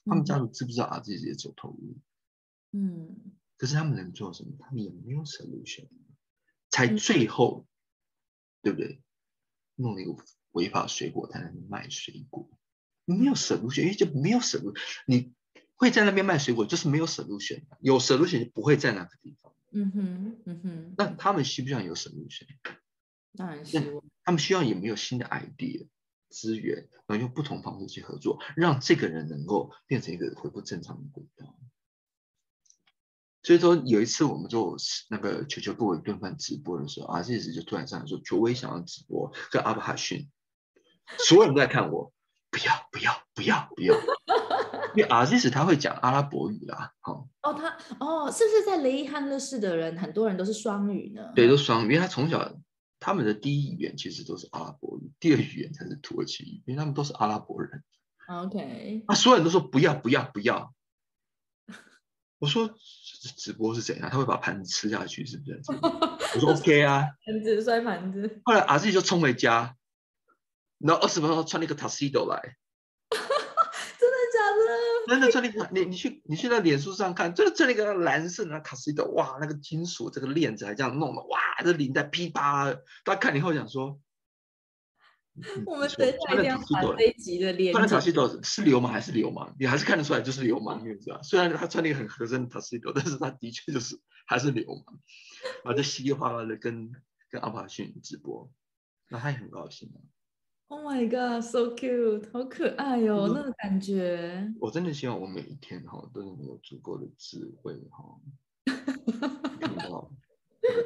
[0.06, 1.00] 他们家族知不知道啊？
[1.00, 1.98] 自己也走投无路。
[2.74, 3.16] 嗯。
[3.58, 4.52] 可是他们能做什么？
[4.60, 5.88] 他们也没有 solution，
[6.70, 7.66] 才最后，
[8.62, 9.02] 对不对？
[9.82, 10.16] 弄了一个
[10.52, 12.50] 违法水果摊卖水果，
[13.06, 14.78] 没有 solution，因为就没有 solution。
[15.06, 15.34] 你
[15.76, 17.64] 会在那边卖水果，就是没有 solution。
[17.80, 19.54] 有 solution 就不会在那个地方。
[19.72, 20.94] 嗯哼，嗯哼。
[20.98, 22.48] 那他们需不需要有 solution？
[23.36, 24.04] 当然希望。
[24.24, 25.88] 他们需要有没有新的 idea
[26.30, 31.58] 资源，然后用不同方式去合作，让这个人能够变成一个恢复正常的轨道。
[33.44, 34.76] 所以说有一次我们做
[35.10, 40.30] 那个球球跟我一顿饭直播的时候，阿基斯就突然上来说：“球我也想要直播跟阿巴哈逊。”
[41.18, 42.14] 所有人都在看我，
[42.52, 43.96] 不要不要不要不要，
[44.96, 47.28] 因为阿基斯他会讲阿拉伯语啦，好。
[47.42, 51.34] 哦，他哦，是不是在雷伊汉勒市的人很多人都是双语呢？
[51.36, 52.56] 对，都双语，因为他从小
[53.00, 57.84] 他们的第一语言其实都是阿拉伯语，第二语言才是土耳其语，因为他们都是阿拉伯人。
[58.28, 60.74] OK，啊，所有人都说不要不要不要。
[62.38, 62.74] 我说
[63.30, 64.10] 直播是怎样？
[64.10, 65.62] 他会把盘子吃下去，是不是？
[66.36, 68.42] 我说 OK 啊，盘子摔盘子。
[68.46, 69.76] 后来儿子就冲回家，
[70.80, 72.58] 然后二十分钟穿了一个 Tuxedo 来，
[73.12, 75.08] 真的假的？
[75.08, 84.00] 真的穿了一个，你你去你去那脸书上看，真的穿那个蓝色的 Tuxedo，哇，那个金属这个链子还这样弄的，哇，这领带噼啪，大家看以后想说。
[85.66, 87.74] 我们等下一定要把这一集的脸。
[87.74, 89.56] 穿塔西朵是流氓还是流氓？
[89.60, 95.00] 你还是看得出来就是流氓，你知道虽然他穿那个很合身的塔西朵，但是他的确就是还是流氓。
[95.64, 96.92] 然后，就稀里哗啦的跟
[97.30, 98.52] 跟阿帕逊直播，
[99.10, 99.98] 那他也很高兴啊。
[100.68, 104.54] Oh my god, so cute，好可爱哟，那个感觉。
[104.60, 108.22] 我真的希望我每一天哈都能有足够的智慧哈，
[109.60, 110.10] 看到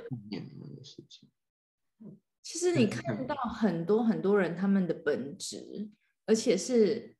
[0.09, 1.29] 负面的事情。
[2.45, 5.89] 其实你看到很多很多人他们的本质，
[6.27, 7.15] 而且是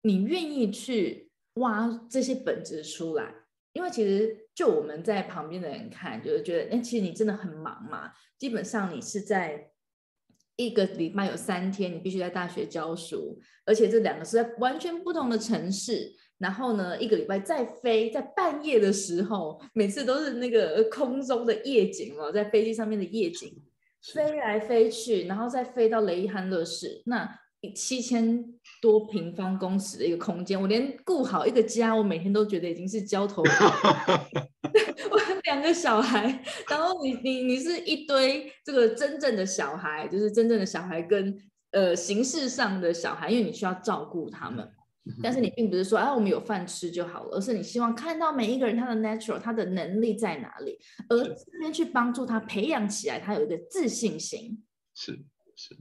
[0.00, 3.30] 你愿意去挖这些本质出来，
[3.74, 8.10] 因为其实就我们在旁边的人看，就是觉得，哎，其实你真的很忙嘛。
[8.38, 9.70] 基本上你是在
[10.56, 16.10] 一个礼拜有三天，你必须在大学教书，而且这两个是在完全不同的城市。
[16.38, 23.62] 然后呢，一个礼拜再飞，在半夜的时候，每次都是那个空中的夜景哦，在飞机上面的夜景。
[24.14, 27.28] 飞来飞去，然后再飞到雷伊汉乐市，那
[27.74, 28.44] 七千
[28.80, 33.42] 多平方公尺的一个空间，我连顾好一个家，我每天都觉得已经是焦头。
[35.10, 41.36] 我两个小孩，然后你你你是一堆这个真正的小孩，就是真正的小孩跟
[41.72, 44.70] 呃形式上的小孩，因为你需要照顾他们。
[45.22, 50.78] 但是你并不是说，哎，我们有饭吃就好了，而是你希望看到每一个人他的 natural，他的能力在哪里，
[51.08, 54.64] 而这边去帮助他培养起来，他有一个自信心。
[54.94, 55.18] 是
[55.56, 55.76] 是，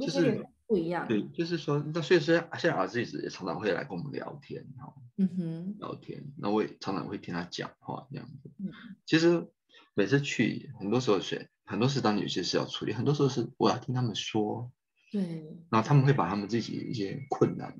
[0.00, 1.06] 就是不一样。
[1.06, 8.50] 对，就是说，那所以说，现在儿子也常常会来跟我们聊天哈，嗯哼，聊天，那我也常常会听他讲话这样子。
[8.58, 8.70] 嗯，
[9.04, 9.46] 其实
[9.94, 14.70] 每次去，很多时候是很多事当有些事要处理，很多时候是我要听他们说，
[15.10, 17.76] 对，然后他们会把他们自己一些困难。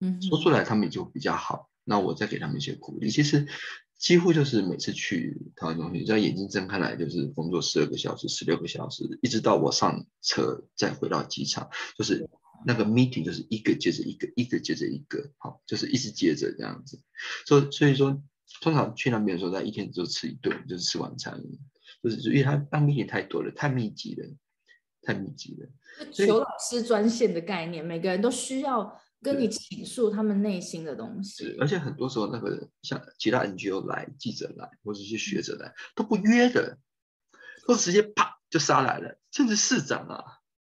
[0.00, 1.68] 嗯，说出来他们也就比较好。
[1.84, 3.10] 那我再给他们一些鼓励。
[3.10, 3.46] 其实
[3.98, 12.28] 几乎就是每次去台湾中心，只要眼睛睁开来，就是工作十二个小时、十六个小时，一直到我上车再回到机场，就是
[12.64, 17.00] 那个 meeting 就是一个接着一个，一个接着一个，好，就是一直接着这样子。
[17.46, 18.22] 所以所以说，
[18.60, 21.42] 通常去那边的时候，他一天就吃一顿，就是吃晚餐，
[22.02, 24.26] 就是因为他当 meeting 太多了，太密集了，
[25.02, 25.68] 太密集了。
[26.12, 29.00] 求老师专线的概念，每个人都需要。
[29.22, 36.78] 跟你倾诉他们内心的东西，而且很多时候那个像其他 NGO 来记者来或者一些学者来都不约的，
[37.66, 40.24] 都直接啪就杀来了，甚至市长啊，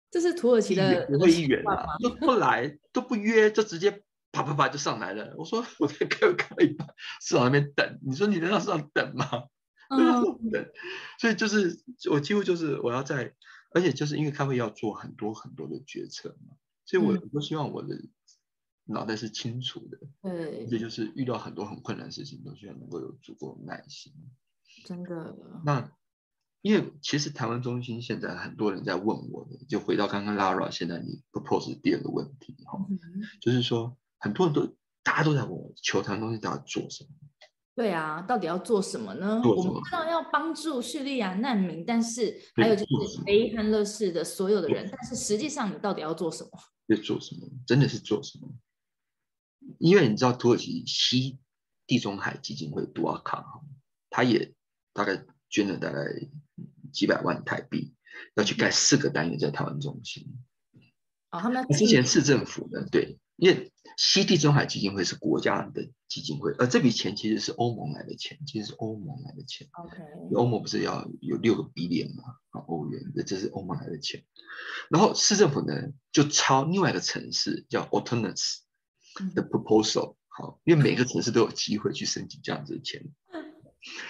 [0.09, 5.33] 这是土耳其的会议员啊，都不来都不约，就直接啪啪啪就上来了。
[5.37, 6.85] 我说 我在开开一半，
[7.21, 9.25] 市场那边等，你说你能让市场等吗？
[9.89, 10.71] 等，
[11.19, 13.33] 所以就是我几乎就是我要在，
[13.73, 17.97] 而且就是因为开会要做很多很多的决策嘛，所以我我希望我的。
[18.85, 24.13] 脑袋是清楚的，对，这就是遇到很多很困难的事情，都需要能够有足够的耐心。
[24.85, 25.35] 真的。
[25.65, 25.91] 那
[26.61, 32.79] 因为其实台湾中心现在很多人在问我的，就回到刚刚 Lara 现在你 propose 第二个问题哈，
[33.39, 34.65] 就是说很多人都
[35.03, 37.09] 大家都在问我，求台湾中心到底做什么？
[37.73, 39.41] 对啊，到底要做什么呢？
[39.43, 46.49] 我们知道要帮助叙利亚难民，但是还有就是伊汉乐市的所有的人，但是实际上你到底要做什么？
[46.87, 47.49] 要做什么？
[47.65, 48.53] 真的是做什么？
[49.79, 51.39] 因为你知道土耳其西
[51.87, 53.61] 地中海基金会杜阿卡哈，
[54.09, 54.53] 他也
[54.93, 55.99] 大概捐了大概
[56.91, 57.93] 几百万台币，
[58.35, 60.37] 要去盖四个单元在台湾中心。
[61.31, 69.67] 哦，他们之前市政府的对，因为西地中海基金会是国家的基金会，而这笔钱其实是欧盟来的钱，其实是欧盟来的钱。
[69.71, 69.95] OK，
[70.35, 72.23] 欧盟不是要有六个 billion 吗？
[72.49, 74.23] 啊，欧元，这是欧盟来的钱。
[74.89, 75.73] 然后市政府呢，
[76.11, 78.59] 就抄另外一个城市叫 Autonomous
[79.33, 83.03] 的 proposal，好，因为每个城市都有机会去申请这样子的钱，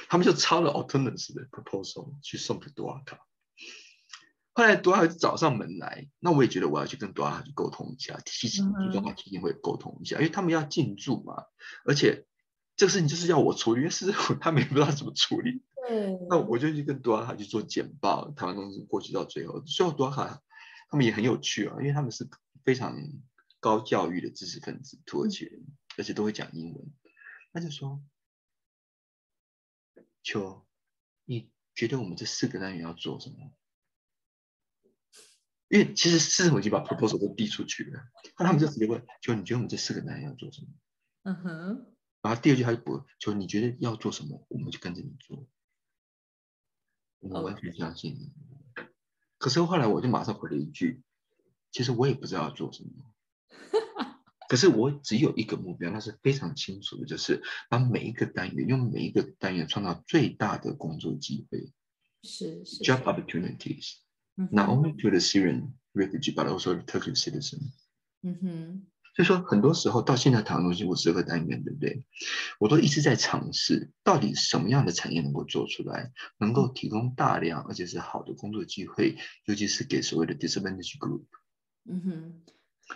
[0.09, 3.19] 他们就抄了 Autonomous 的 proposal 去送给多瓦卡。
[4.53, 11.45] 后来多尔找上门来，那我也觉得我要去跟多尔去沟通一下，提醒地中海基金会沟通一下，因为他们要进驻嘛，
[11.85, 12.25] 而且
[12.75, 15.63] 这个事情就是要我处理，因为是 他们也不知道怎么处理。
[15.87, 20.41] 对，那我就去跟多尔卡去做简报，台湾公司过去到最后，最后多尔卡
[20.89, 22.27] 他们也很有趣啊，因为他们是
[22.65, 22.97] 非常
[23.61, 25.65] 高教育的知识分子，土耳其人，
[25.97, 26.93] 而且都会讲英文，
[27.53, 28.03] 他就说
[30.23, 30.67] ：“秋，
[31.23, 33.53] 你觉得我们这四个单元要做什么？”
[35.69, 38.03] 因为其实市政府已经把 proposal 都递出去了，
[38.37, 40.67] 那他们就直接问：就你觉得我们这四个男人要做什么？
[41.23, 41.95] 嗯哼。
[42.21, 45.47] 然后第二句他就不，就你觉得要做什么，我们就跟着你做。
[47.19, 48.33] 我们完全相信你。
[49.37, 51.03] 可是后来我就马上回了一句：
[51.71, 53.10] 其实我也不知道要做什么。
[54.51, 61.71] 可是我只有一个目标，那是非常清楚的，就是把每一个单元用每一个单元创造最大的工作机会。
[62.23, 62.83] 是是。
[62.83, 63.93] Job opportunities。
[64.35, 67.71] Not only to the Syrian refugee, but also the Turkish citizen.
[68.23, 68.81] 嗯哼，
[69.15, 72.03] 所以说很多时候到现在讨论东西，我十个单元，对不对？
[72.59, 81.23] 我都一直在尝试，到底什么样的产业能够做出来，能够提供大量而且是好的工作机会，尤其是给所谓的 disadvantaged group。
[81.85, 82.41] 嗯哼。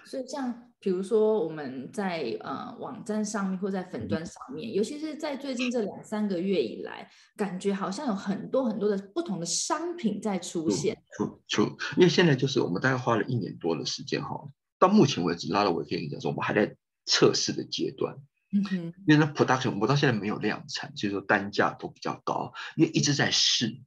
[0.04, 10.98] 所以像比如说我们在呃网站上面或在粉端上面，尤其是在最近这两三个月以来，感觉好像有很多很多的不同的商品在出现。
[11.18, 11.64] 出出，
[11.98, 16.76] 因为现在就是我们大概花了一年多的时间哈，到目前为止拉了我可以讲说，我们还在
[17.06, 18.18] 测试的阶段。
[18.52, 18.76] 嗯哼，
[19.08, 23.82] 因为那 production 我到现在没有量产，所以说单价都比较高，因为一直在试。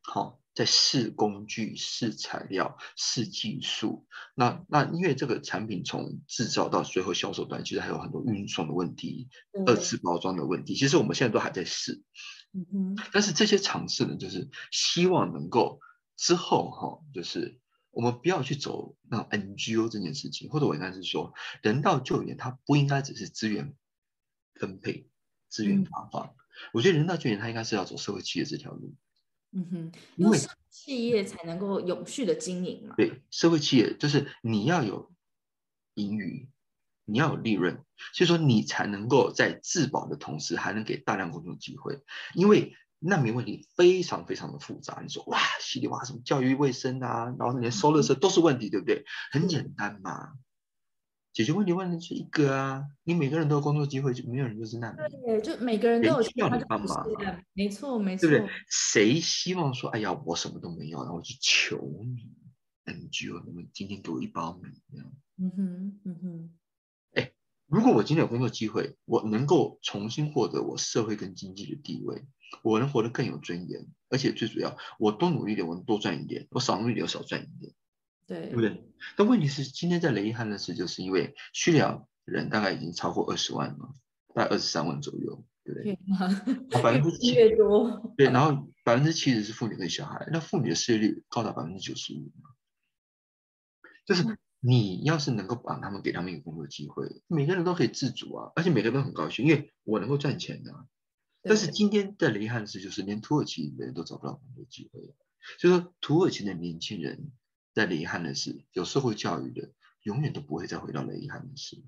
[0.00, 0.40] 好。
[0.54, 4.06] 在试工具、试材料、试技术。
[4.34, 9.28] 那那因为这个产品从制造到最后销售端，其实还有很多运送的问题、
[9.66, 10.74] 二次包装的问题。
[10.74, 12.04] 其实我们现在都还在试。
[12.52, 12.96] 嗯哼。
[13.12, 15.80] 但是这些尝试呢，就是希望能够
[16.16, 17.58] 之后哈，就是
[17.90, 23.74] 我们不要去走那 NGO 这件事情，或者我应该是说，人道救援它不应该只是资源
[24.54, 25.08] 分配、
[25.48, 26.34] 资源发放。
[26.72, 28.94] 我觉得人道救援它应该是要走社会企业这条路。
[29.54, 30.38] 嗯哼，因为
[30.68, 32.94] 企业才能够永续的经营嘛。
[32.96, 35.12] 对，社会企业就是你要有
[35.94, 36.48] 盈余，
[37.04, 42.00] 你要有利润，所以说你才能够在自保的同时，还能给大量工作机会。
[42.34, 49.04] 因为难民问题非常非常的复杂，你说哇，稀里哇什么教育卫生啊，然后连收垃圾都是问题，对不对？
[49.30, 50.32] 很简单嘛。
[51.34, 55.20] 解决问题问题是一个啊，你每个人都有工作机会，就没有人就是难民。
[55.20, 57.04] 对，就每个人都有需要你帮忙。
[57.52, 58.54] 没错，没错，对不对？
[58.70, 62.30] 谁希望说，哎呀，我什么都没有，然后我去求你
[62.84, 65.12] ，NGO，你们今天给我一包米这样。
[65.38, 66.54] 嗯哼，嗯哼。
[67.14, 67.32] 哎，
[67.66, 72.22] 如果我今天有工作机会，我能够重新获得我社会跟经济的地位，
[72.62, 77.74] 我能活得更有尊严，而且最主要，我多努力一点，我能多赚一点；我少努力一点，我少赚一点。
[78.26, 78.82] 对，对不对？
[79.16, 83.94] 但问题是，今天在雷伊汉的事，就是因为叙利亚人大概已经超过二十万了，
[84.34, 85.98] 大概二十三万左右，对不对？
[86.82, 88.14] 百分之七越多。
[88.16, 92.32] 对，然后百分之七十是妇女跟小孩，那妇女的失业率高达百分之九十五。
[94.06, 94.24] 就是
[94.60, 100.86] 你要是能够把他们给他们一个工作机会，每个人都可以自主啊，而且每个人都很高兴，因为我能够赚钱的。
[101.42, 105.14] 但是今天在雷伊汉的事，就是连土耳其人都找不到工作机会，
[105.58, 107.30] 所以说土耳其的年轻人。
[107.74, 109.72] 在雷汉的是有社会教育的，
[110.02, 111.82] 永远都不会再回到雷汉的是，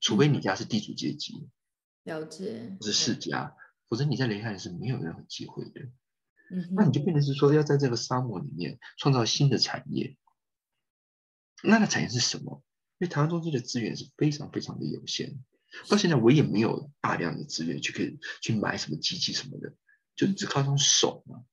[0.00, 1.48] 除非你家是地主阶级，
[2.04, 3.56] 了解，是世家，
[3.88, 5.80] 否则你在雷汉是没有任何机会的。
[6.52, 10.16] 嗯，那你就变成是说要在这个沙漠里面创造新的产业。
[11.62, 12.62] 那个产业是什么？
[12.98, 15.42] 因为台湾中心的资源是非常非常的有限，
[15.88, 19.74] 到现在我也没有大量的资源去可以去买什么机器什么的，
[20.16, 21.44] 就只靠一双手嘛。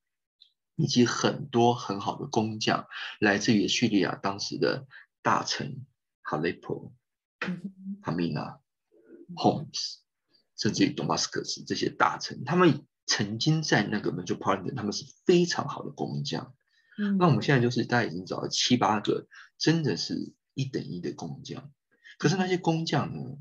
[0.78, 2.88] 以及很多很好的工匠，
[3.20, 4.88] 来自于叙利亚当时的
[5.24, 5.86] 大臣
[6.22, 6.94] 哈雷普、
[8.02, 8.60] 哈米娜、
[9.36, 9.96] Holmes，
[10.56, 16.54] 甚至于 Damascus 这些大臣，他们曾经在那个 Metropolitan，他们是非常好的工匠。
[17.00, 21.72] 嗯，那我们现在就是大家已经找了七八个，真的是一等一的工匠。
[22.20, 23.38] 可是那些工匠呢，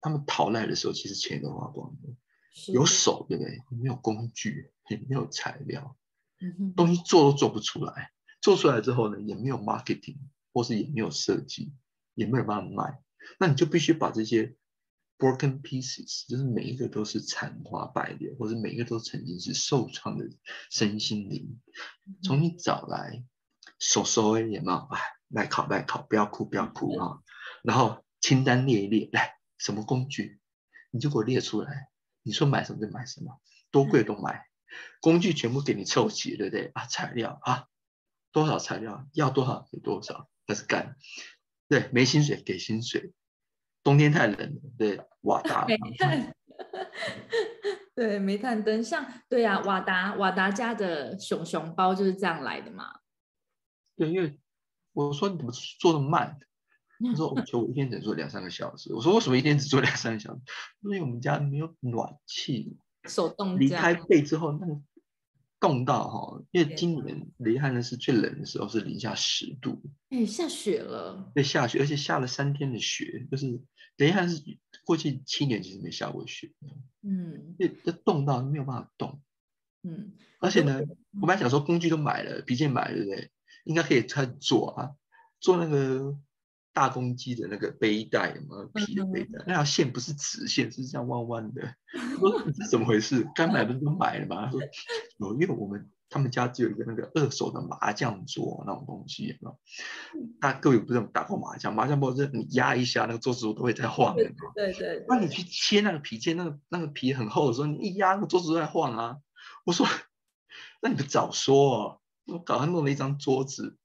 [0.00, 2.16] 他们逃来的时候，其实钱都花光了，
[2.72, 3.60] 有手对不对？
[3.70, 5.96] 没有工具，也没有材料。
[6.76, 8.10] 东西做都做不出来，
[8.40, 10.18] 做出来之后呢，也没有 marketing，
[10.52, 11.72] 或是也没有设计，
[12.14, 13.00] 也没有办法卖，
[13.38, 14.56] 那你就必须把这些
[15.18, 20.28] broken pieces，就是每一个都是残花败柳，或者每一个都曾经是受创的
[20.70, 21.58] 身心灵，
[22.22, 23.24] 从你找来，
[23.78, 27.22] 收收也嘛，哎，来考来考，不要哭不要哭啊，
[27.62, 30.38] 然后清单列一列，来什么工具，
[30.90, 31.88] 你就给我列出来，
[32.22, 34.46] 你说买什么就买什么，多贵都买，
[35.00, 36.86] 工具全部给你凑齐，对不对啊？
[36.86, 37.66] 材料啊。
[38.32, 40.96] 多少材料要多少给多少，开始干。
[41.68, 43.14] 对，没薪水给薪水。
[43.82, 45.64] 冬天太冷了，对，瓦达。
[45.68, 46.34] 煤炭。
[47.94, 53.00] 对，煤炭灯，像对呀，瓦达瓦达家的熊熊包就是这样来的嘛。
[53.96, 54.38] 对，因为
[54.92, 56.38] 我说你怎么做的慢？
[56.98, 58.92] 他说 我求我一天只做两三个小时。
[58.94, 60.40] 我说为什么一天只做两三个小时？
[60.82, 62.76] 因为我们家没有暖气。
[63.06, 63.58] 手动。
[63.58, 64.80] 离开背之后那个。
[65.58, 71.32] 冻到哈，因为今年雷汉呢是最冷的时候，是零下十度，哎，下雪了。
[71.34, 73.58] 对，下雪，而且下了三天的雪，就是
[73.96, 74.42] 雷汉是
[74.84, 76.52] 过去七年其实没下过雪，
[77.00, 79.22] 嗯，因为这冻到没有办法动，
[79.82, 80.82] 嗯，而且呢，
[81.18, 83.30] 我本来想说工具都买了，皮件买了，对不对？
[83.64, 84.90] 应该可以开始做啊，
[85.40, 86.18] 做那个。
[86.76, 91.62] 大公鸡的那个背带嘛，皮的背带，那条线不是直线，是这样弯弯的。
[92.20, 93.26] 我说这怎么回事？
[93.34, 94.44] 该买不是都买了吗？
[94.44, 94.60] 他说
[95.16, 99.58] 有，因为我们他们家只有一个那个二手的麻将桌那种东西，有
[100.38, 101.74] 大各位不是打过麻将？
[101.74, 104.30] 麻将桌是你压一下，那个桌子都会在晃的。
[104.54, 105.02] 对对。
[105.08, 109.16] 那你去切那个皮切，那个那个皮很厚的时候，你一压，那个桌子都在晃啊。
[109.64, 109.86] 我说，
[110.82, 113.78] 那你不早说，我搞他弄了一张桌子。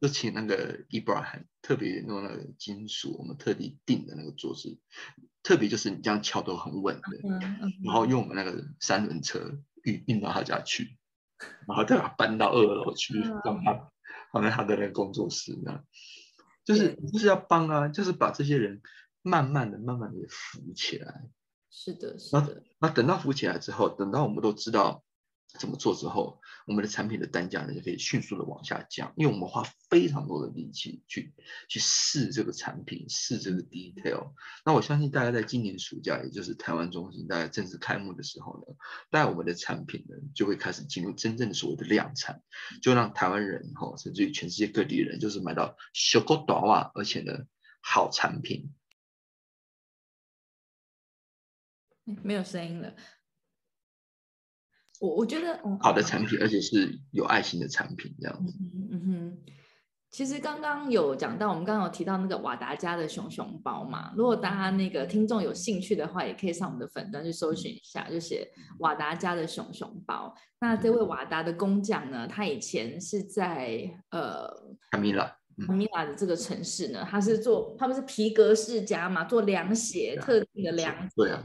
[0.00, 4.78] 就请那个 Ibrahim 特别弄那个金属，我们特地定的那个桌子，
[5.42, 7.18] 特别就是你这样敲都很稳的，
[7.84, 10.96] 然后用我们那个三轮车运运到他家去，
[11.68, 13.90] 然后再把它搬到二楼去，让他
[14.32, 15.84] 放在他的那个工作室那，
[16.64, 18.80] 就是就是要帮啊，就是把这些人
[19.20, 21.28] 慢慢的、慢慢的扶起来。
[21.70, 22.62] 是的，是的。
[22.78, 25.04] 那等到扶起来之后，等到我们都知道。
[25.58, 31.34] 怎么做之后，我们的产品的单价呢就可以迅速的往下降，因为我们花非常多的力气去
[31.68, 34.32] 去试这个产品，试这个 detail。
[34.64, 38.74] 那我相信大家在今年暑假，也就是台湾中心大概正式开幕的时候呢，
[39.10, 42.40] 带我们的产品呢就会开始进入真正的所谓的量产，
[42.80, 47.32] 就让台湾人哈，甚至于全世界各地人，就是买到小够短袜，而且呢
[47.80, 48.72] 好产品。
[52.22, 52.94] 没有声音了。
[55.00, 58.54] 我我觉得好的产品，而且是有爱心的产品，这样子。
[58.92, 59.38] 嗯哼，
[60.10, 64.12] 其实刚刚有讲到，我们刚刚有提到那个瓦达家的熊熊包嘛。
[64.14, 68.46] 如果大家那个听众有兴趣的话，也可以上我们的粉端去搜寻一下，就写
[68.80, 70.34] 瓦达家的熊熊包。
[70.60, 74.48] 那这位瓦达的工匠呢，他以前是在呃。
[74.90, 75.39] 卡米拉。
[75.66, 80.94] 马尼拉的这个城市呢，他是做他们是皮革世家嘛，做凉鞋，特定的凉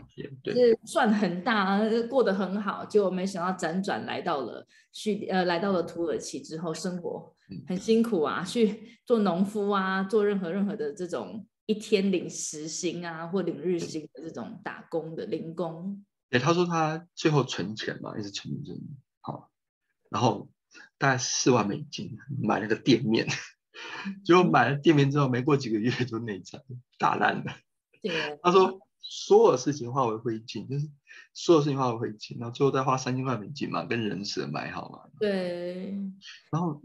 [0.09, 2.85] 鞋，对，是算很大，过得很好。
[2.85, 7.35] 结果没想到辗转来到了叙呃，来到了土耳其之后，生活
[7.67, 16.05] 很辛苦啊，去做农夫啊，做任何任何的这种一天领时薪啊，或领日薪的这种打工的零工。
[16.29, 18.79] 对，他说他最后存钱嘛，一直存存
[19.19, 19.49] 好，
[20.09, 20.49] 然后
[20.97, 23.27] 大概四万美金买了个店面。
[24.23, 26.61] 结果买了店面之后，没过几个月就内战
[26.97, 27.55] 打烂了。
[28.01, 30.89] 对，他说所有事情化为灰烬，就是
[31.33, 35.09] 所有事情化为灰烬，然后最后再花三千块美金嘛，跟人蛇买好嘛。
[35.19, 35.91] 对。
[36.51, 36.81] 然后，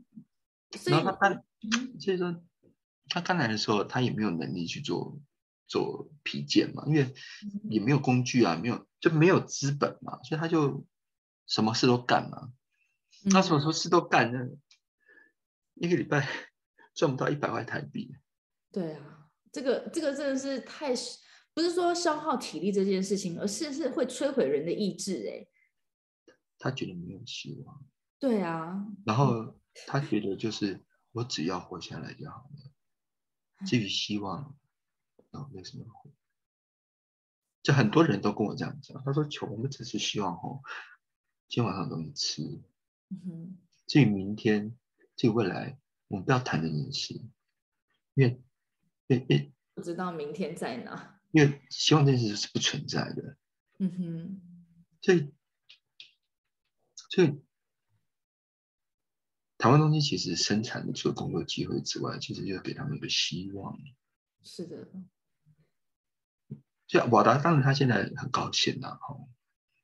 [0.86, 1.42] 然后他他，
[1.98, 2.42] 所以说
[3.08, 5.20] 他刚来的时候，他也没有能力去做
[5.66, 7.14] 做皮件嘛，因为
[7.68, 10.86] 也没有工具啊，没有就没有资本嘛，所以他就
[11.46, 12.52] 什么事都干嘛。
[13.24, 14.48] 那什么时候事都干呢？
[15.74, 16.26] 一个礼拜。
[17.00, 18.14] 赚不到一百块台币。
[18.70, 20.92] 对啊，这个这个真的是太
[21.54, 25.26] 不是说消耗体力这件事情，而是是会摧毁人的意志。
[25.26, 25.48] 哎，
[26.58, 27.82] 他觉得没有希望。
[28.18, 28.86] 对啊。
[29.06, 34.54] 然后他觉得就是我只要活下来就好了，至于希望，
[35.30, 35.86] 啊，没什么。
[37.62, 40.60] 就很多人都跟我这样讲，他说：“求我们只是希望哦，
[41.48, 42.42] 今天晚上有东西吃。
[43.08, 43.58] 嗯哼。
[43.86, 44.76] 至于明天，
[45.16, 45.79] 至于未来。”
[46.10, 47.14] 我们不要谈这件事，
[48.14, 48.42] 因为，
[49.06, 51.20] 因为不知道明天在哪。
[51.30, 53.36] 因为希望这件事是不存在的。
[53.78, 54.42] 嗯哼。
[55.00, 55.32] 所以，
[57.10, 57.40] 所以，
[59.56, 63.78] 台湾东西其实生产的除了工作机会之外，其实就是给他们一个希望。
[64.42, 64.88] 是的。
[66.88, 69.16] 所以瓦达当然他现在很高兴呐，哈。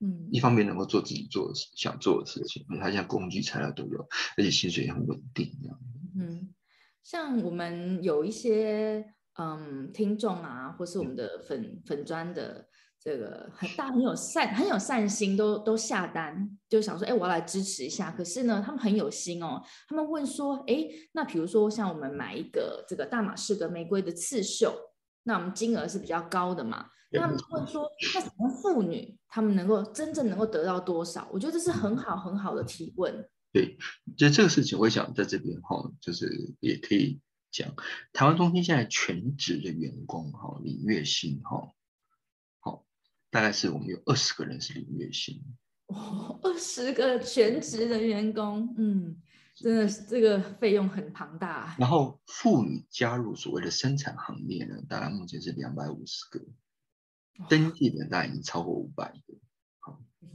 [0.01, 5.81] 嗯，一方面能够做自己做想做的事情，他现在工具材料都有，而且薪水也很稳定，这样。
[6.19, 6.55] 嗯，
[7.03, 12.67] 像我们有一些嗯听众啊，或是我们的粉粉砖的。
[12.99, 18.11] 这个很大很有善很有善心，都都下单，就想说，哎，我要来支持一下。
[18.11, 24.75] 可是呢，他们很有心哦，他们问说，哎，那比如说像我们买一个这个大马士革玫瑰的刺绣，
[25.23, 26.87] 那我们金额是比较高的嘛？
[27.13, 31.29] 那他们就问说，那什么妇女他们能够真正能够得到多少？
[31.31, 33.25] 我觉得这是很好很好的提问。
[33.57, 33.79] 对，
[34.19, 37.75] 就这个事情，我想在这边哈，就是也可以讲，
[38.13, 41.73] 台湾中心现在全职的员工哈，领月薪哈。
[42.61, 42.85] 好
[43.31, 45.43] 大概是我们有二十个人是领月薪，
[45.87, 49.17] 哦， 二十个全职的员工，嗯，
[49.55, 51.75] 真的是这个费用很庞大。
[51.79, 56.45] 然后妇女加入所谓的生产行列呢，大概目前是两百五十个，
[57.49, 59.35] 登记的大概已经超过五百个，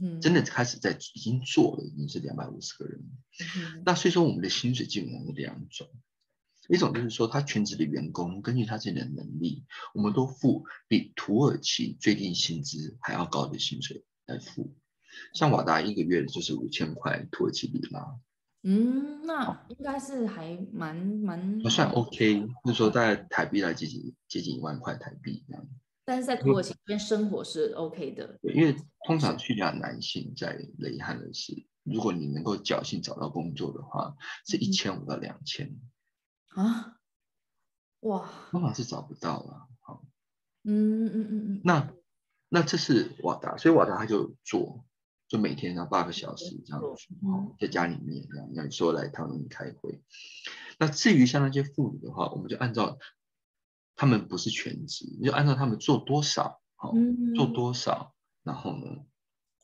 [0.02, 3.00] 好，真的开始在已经做了，已经是两百五十个人。
[3.84, 5.88] 那所以说我们的薪水基本上有两种。
[6.68, 14.72] 一种就是说，他全职的员工根据他自己的能力，我们都付比土耳其最低薪资还要高的薪水来付。
[15.34, 18.16] 像瓦达一个月就是五千块土耳其里拉。
[18.62, 25.66] 嗯，那应该是还蛮蛮算 OK，就是说在台币来接近接近一万块台币这样。
[26.04, 28.38] 但是在土耳其这边生活是 OK 的。
[28.42, 28.76] 对，因为
[29.06, 29.38] 通常。
[29.38, 34.14] 叙利亚男性在雷汉的是，如果你能够侥幸找到工作的话，
[34.46, 35.78] 是一千五到两千。
[36.48, 36.98] 啊，
[38.00, 40.04] 哇，方法是找不到了，好，
[40.64, 41.92] 嗯嗯嗯嗯，那
[42.48, 44.84] 那这是瓦达，所以瓦达他就做，
[45.28, 47.08] 就每天要八个小时这样子，
[47.58, 50.02] 在家里面这样，那你说来他们开会，
[50.78, 52.98] 那至于像那些妇女的话，我们就按照
[54.02, 56.92] 他们不是全职，你就按照他们做多少，好，
[57.36, 59.06] 做多少，然后呢，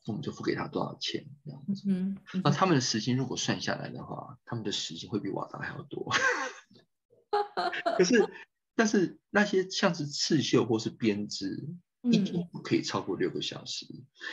[0.07, 6.09] 我们就付给他多少钱这样子，嗯，那他们的时薪如果算下来的话，他们的时薪会比瓦达还要多。
[7.97, 8.29] 可是，
[8.77, 11.67] 但是那些像是刺绣或是编织，
[12.03, 13.85] 一天不可以超过六个小时，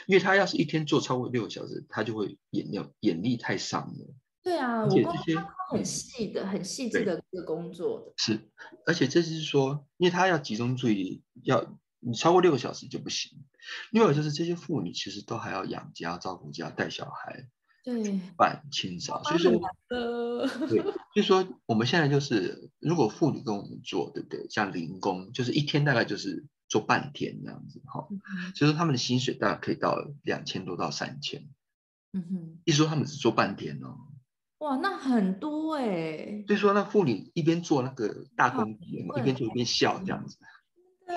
[0.07, 4.15] 因为他要是一天做超过六个小时，他就会眼力眼力太伤了。
[4.47, 5.37] 对啊，我这些
[5.71, 8.13] 很细的、很细致的一个工作的。
[8.17, 8.39] 是，
[8.87, 13.43] 而且这是说，因为他要集中注意，要你超过六个小时就不行。
[13.91, 17.49] 另外就是这些妇女其实都还要养家、照顾家、带小孩。
[17.83, 19.53] 对，办清扫，所以说，
[19.89, 24.49] 对，所以说我们现在就是，如果妇女跟我们做，对不对？
[24.49, 28.07] 像零工，就是一天大概就是做半天这样子，哈，
[28.55, 31.49] 所以说他们的薪水大概可以到两千多到三千，
[32.13, 33.97] 嗯哼，意思说他们只做半天哦，
[34.59, 40.39] 哇，那很多哎，所以说那妇女一边做那个大公鸡嘛，一边做一边笑这样子。
[41.07, 41.15] 太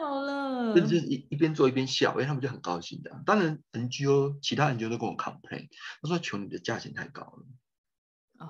[0.00, 3.22] 好了，就是一一边做一边笑，因为他们就很高兴的。
[3.26, 5.68] 当然，NGO 其他 NGO 都跟我 complain，
[6.00, 7.46] 他说：“求你的价钱太高了。”
[8.38, 8.46] 哦，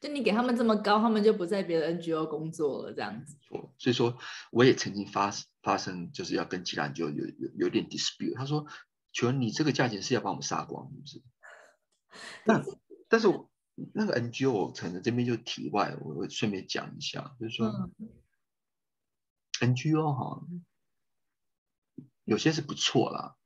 [0.00, 3.36] 就你给他们这么高，他们就不在别的 NGO 工作了，这样子。
[3.78, 4.16] 所以说，
[4.52, 5.32] 我也曾经发
[5.62, 8.36] 发生，就是要跟其他 NGO 有有有点 dispute。
[8.36, 8.66] 他说
[9.12, 11.22] ：“求你这个价钱是要把我们杀光，是不是？”
[12.46, 12.62] 那
[13.08, 13.50] 但是我
[13.92, 17.90] 那个 NGO 我可能这边就题外，我会顺便讲一下，就是说。
[19.58, 20.46] NGO 哈，
[22.24, 23.36] 有些是不错啦，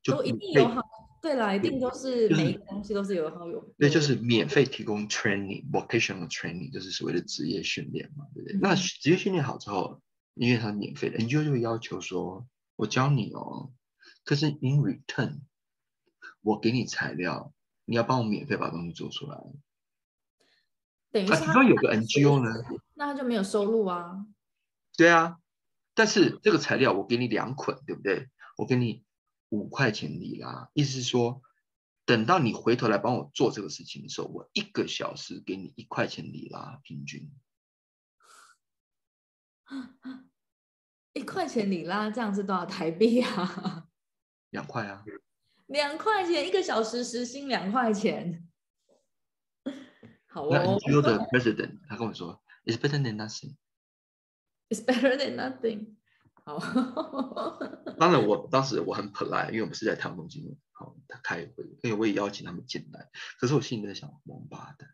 [0.00, 0.80] 就一定有好，
[1.20, 3.74] 对啦，一定都是每一个东西都是有好有。
[3.78, 8.58] 对，就是免费提供 training，vocational training，就是所谓的职业训练嘛，对不对？
[8.60, 10.00] 那职业训练好之后，
[10.34, 12.46] 因为它免费的，NGO 就会要求说，
[12.76, 13.72] 我教你哦，
[14.24, 15.40] 可是 in return，
[16.42, 17.52] 我给你材料，
[17.84, 19.38] 你要帮我免费把东西做出来。
[21.10, 22.50] 等于说有个 NGO 呢，
[22.94, 24.26] 那他就没有收入啊。
[24.96, 25.38] 对啊，
[25.94, 28.28] 但是这个材料我给你两捆，对不对？
[28.56, 29.04] 我给你
[29.50, 31.42] 五块钱里拉，意思是说，
[32.06, 37.30] 等到你回头来帮我做这个事情的时候，我一个小时给你一块钱里拉，平均。
[41.14, 43.88] 一块钱里拉这样是多少台币啊？
[44.50, 45.04] 两块啊。
[45.72, 48.46] 两块钱一个小时时薪两块钱。
[50.26, 50.48] 好哦。
[50.50, 53.56] 那 NGO 的 president 他跟我说，It's better than nothing。
[54.68, 55.96] It's better than nothing。
[56.44, 56.58] 好，
[57.98, 63.10] 当然我当时我很 polite，因为我们是在唐中金好他开会，因为我也邀请他们进来。
[63.38, 64.88] 可是我心里在想，王八蛋，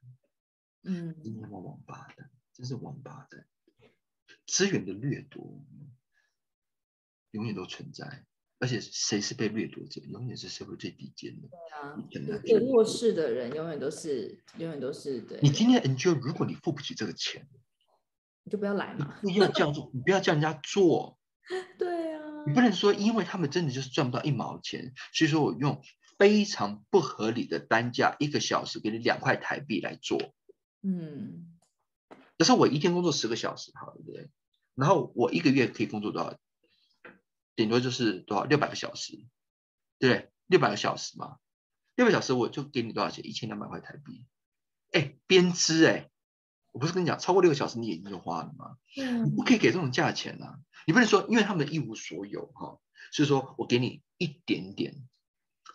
[0.82, 3.46] 嗯，今天王王八蛋，真是王八蛋。
[4.46, 5.64] 资源的掠夺
[7.30, 8.26] 永远都存在，
[8.58, 11.48] 而且谁是被掠夺者，永远是社会最低贱的。
[12.10, 15.38] 对啊，最弱势的人永远都是，永远都是对。
[15.42, 17.48] 你今天 NGO，如果你付不起这个钱。
[18.44, 19.18] 你就不要来嘛！
[19.20, 21.18] 不要叫做，你不要叫人家做。
[21.78, 22.44] 对啊。
[22.46, 25.82] 你不能说因为他们真的就是赚不到一毛钱，所以说我用
[26.18, 30.18] 非常不合理的单价，一个小时给你两块台币来做。
[30.82, 31.58] 嗯。
[32.38, 34.30] 假设我一天工作十个小时，好，对不对？
[34.74, 36.38] 然后我一个月可以工作多少？
[37.58, 39.16] 顶多就是多少六百个小时，
[39.98, 40.30] 对不对？
[40.46, 41.38] 六百个小时嘛，
[41.96, 43.26] 六百小时我就给你多少钱？
[43.26, 44.24] 一千两百块台币。
[44.92, 46.08] 哎，编织哎，
[46.70, 48.76] 我不是跟你讲，超过六个小时你眼睛就花了吗？
[48.94, 50.60] 你不可以给这种价钱啊！
[50.86, 52.78] 你不能说，因为他们一无所有哈，
[53.10, 54.94] 所以说我给你一点点。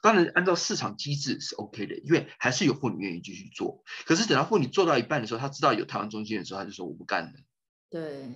[0.02, 3.84] 当然，按照市场机制是 OK 的，因为还是有妇女愿意继续做。
[4.06, 7.40] 可是等到妇女做到一半的时候，她知道有台湾中心的时候，她就说我不干了。
[7.94, 8.28] 对。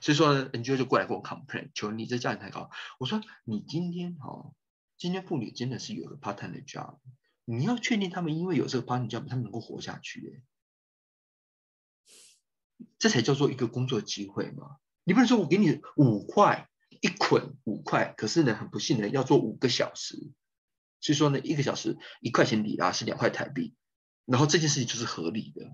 [0.00, 2.70] 所以说呢，NGO 就过来跟我 complain，求你这价钱太高。
[3.00, 4.54] 我说你今天哦，
[4.96, 6.98] 今天妇女真的是有个 part time 的 job，
[7.44, 10.44] 你要确定他们因为有这个 part time job，他们能够活下去。
[13.00, 14.76] 这才叫做一个工作机会嘛。
[15.02, 16.68] 你不能说我给你五块
[17.00, 20.30] 一捆五块，可是呢，很不幸的要做五个小时。
[21.00, 23.74] 所以说呢，一个小时一块钱里拉是两块台币，
[24.24, 25.72] 然后这件事情就是合理的，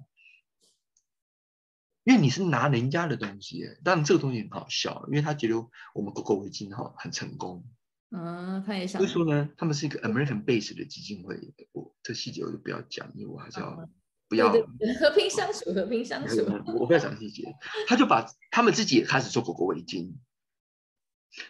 [2.07, 5.57] 因为你是拿人家的东西，当然这个东西很好笑，因为他觉得
[5.93, 7.67] 我们狗狗围巾哈很成功，
[8.11, 9.01] 嗯，他也想。
[9.01, 13.89] 所以说呢，他们是一个 American base 的基金会，我这细节我就不要讲，因为我还是要
[14.29, 16.37] 不要和平相处，和平相处。
[16.79, 17.57] 我不要讲细节，
[17.89, 20.15] 他就把他们自己也开始做狗狗围巾，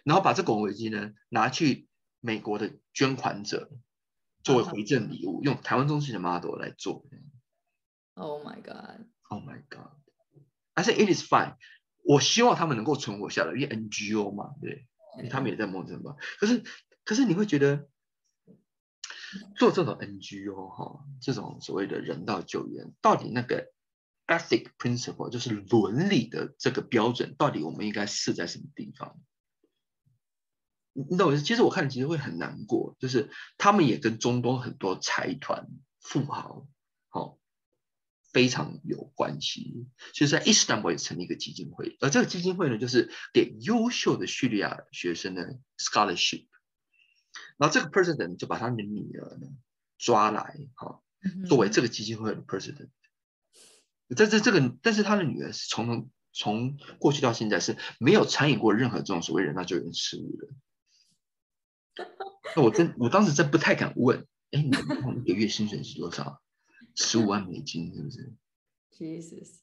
[0.04, 1.86] 然后把这狗狗围巾呢拿去。
[2.20, 3.70] 美国的捐款者
[4.42, 7.06] 作为回赠礼物，用台湾中心的 model 来做。
[8.14, 9.06] Oh my god!
[9.28, 9.92] Oh my god!
[10.76, 11.56] I say it is fine.
[12.04, 14.86] 我希望他们能够存活下来，因为 NGO 嘛，对，
[15.30, 16.14] 他们也在梦中吧。
[16.38, 16.62] 可是，
[17.02, 17.88] 可是你会觉得
[19.56, 23.72] 做这种 NGO 哈，这种所谓的人道救援，到底那个
[24.26, 29.18] ethic principle 就是伦理的这个标准，到底我们应该是在什么地方？
[30.92, 31.42] 你懂我意思？
[31.42, 35.66] 其实我看其实会很难过，就是他们也跟中东很多财团
[36.00, 36.66] 富豪，
[37.08, 37.38] 好，
[38.36, 39.86] 非常有关系。
[40.12, 46.44] 所以在伊斯坦布尔也成立一个基金会，而这个基金会呢，就是给优秀的叙利亚学生的 scholarship。
[47.56, 49.48] 然后这个 president 就把他的女儿呢
[49.96, 51.00] 抓来，哈，
[51.48, 52.90] 作为这个基金会的 president。
[54.14, 62.04] 在这这个，但是他的女儿是从从过去到现在是没有参与过任何这种所谓人道救援事务的。
[62.54, 64.70] 那我真，我当时真不太敢问，哎，你
[65.24, 66.42] 一个月薪水是多少？
[66.96, 68.32] 十五万美金是不是
[68.92, 69.58] ？Jesus，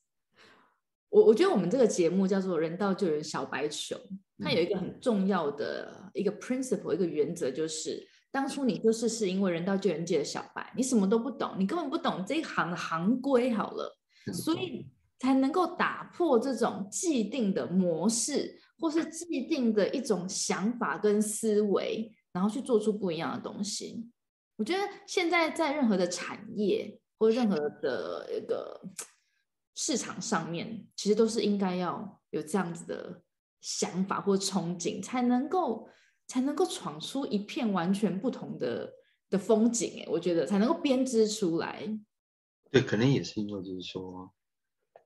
[1.09, 3.99] 我我觉得我们这个节目叫做“人道救援小白熊”，
[4.39, 13.97] 它有一个很重要的一个 principle，一个原则，就是当初你就是是因为人道救援界的小白，你什么都不懂，你根本不懂这一行的行规，好了，
[14.31, 14.87] 所以
[15.19, 22.15] 才能够打破这种既定的模式，或是既定的一种想法跟思维。
[22.33, 24.09] 然后去做出不一样的东西。
[24.55, 28.81] 我觉得现在在任何的产业或任何的一个
[29.75, 33.21] 市场上面，其实都是应该要有这样子的
[33.61, 35.89] 想法或憧憬，才能够
[36.27, 38.93] 才能够闯出一片完全不同的
[39.29, 40.01] 的风景。
[40.01, 41.87] 哎，我觉得才能够编织出来。
[42.71, 44.33] 对，可能也是因为就是说，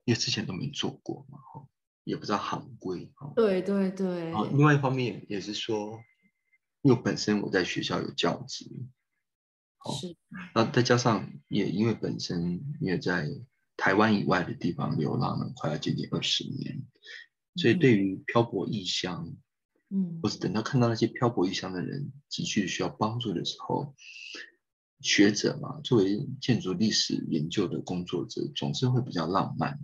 [0.05, 1.67] 因为之前都没做过嘛，哈，
[2.03, 3.11] 也不知道行规。
[3.35, 4.31] 对对对。
[4.53, 5.99] 另外一方面也是说。
[6.83, 8.65] 因为本身我在学校有教职，
[9.93, 10.15] 是，
[10.53, 13.27] 那再加上也因为本身也在
[13.75, 16.83] 台湾以外的地方流浪了快要接近二十年，
[17.55, 19.35] 所以对于漂泊异乡，
[19.89, 23.93] 嗯，或是等到看到那些漂泊异乡的人急需需要帮助的时候，
[25.01, 29.79] 学者嘛，作为建筑历史研究的工作者，总是会比较浪漫，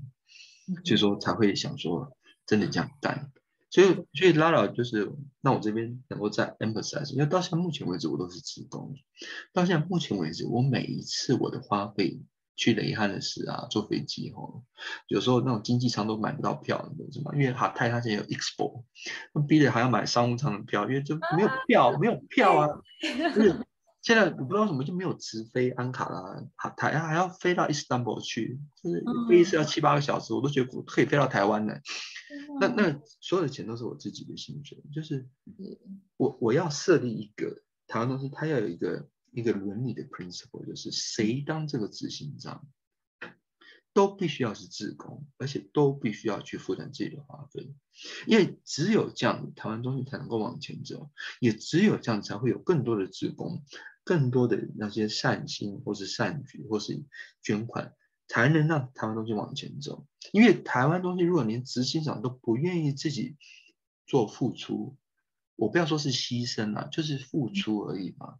[0.84, 3.32] 所以说才会想说真的这样干。
[3.74, 5.12] 所以，所以拉拉就是
[5.42, 8.94] 让我这边能够再 emphasize，因为到现在目前为止我都是职工，
[9.52, 12.22] 到现在目前为止，我每一次我的花费
[12.56, 14.62] 去雷汉的事啊，坐飞机哦，
[15.08, 17.36] 有时候那种经济舱都买不到票，你知道吗？
[17.36, 18.84] 因为哈泰他现在有 expo，
[19.34, 22.68] 那逼着还要买商务舱的票，因为就没有票，没有票啊，
[23.34, 23.60] 就是
[24.04, 31.82] 现在我不知道什么就没有直飞安卡拉哈泰，还要飞到伊斯坦布尔去，就是飞一次要七八个小时，我都觉得可以飞到台湾的。
[32.60, 35.28] 那那所有的钱都是我自己的薪水，就是
[36.18, 42.68] 我我要设立一个台湾东西，它要有一个一个伦理的 principle，就是谁当这个执行长，
[43.94, 47.74] 都必须要是自工，而且都必须要去负担自己的花费，
[48.28, 53.64] 因为只有这样，台湾中心才能够往前走，也只有这样才会有更多的自工，
[54.04, 57.04] 更多的那些善心或是善举或是
[57.42, 57.94] 捐款。
[58.34, 63.38] 才能让台湾东西往前走，因为台湾东西如果连执行长都不愿意自己
[64.08, 64.98] 做付出，
[65.56, 68.40] 我不要说是牺牲啊，就是付出而已嘛。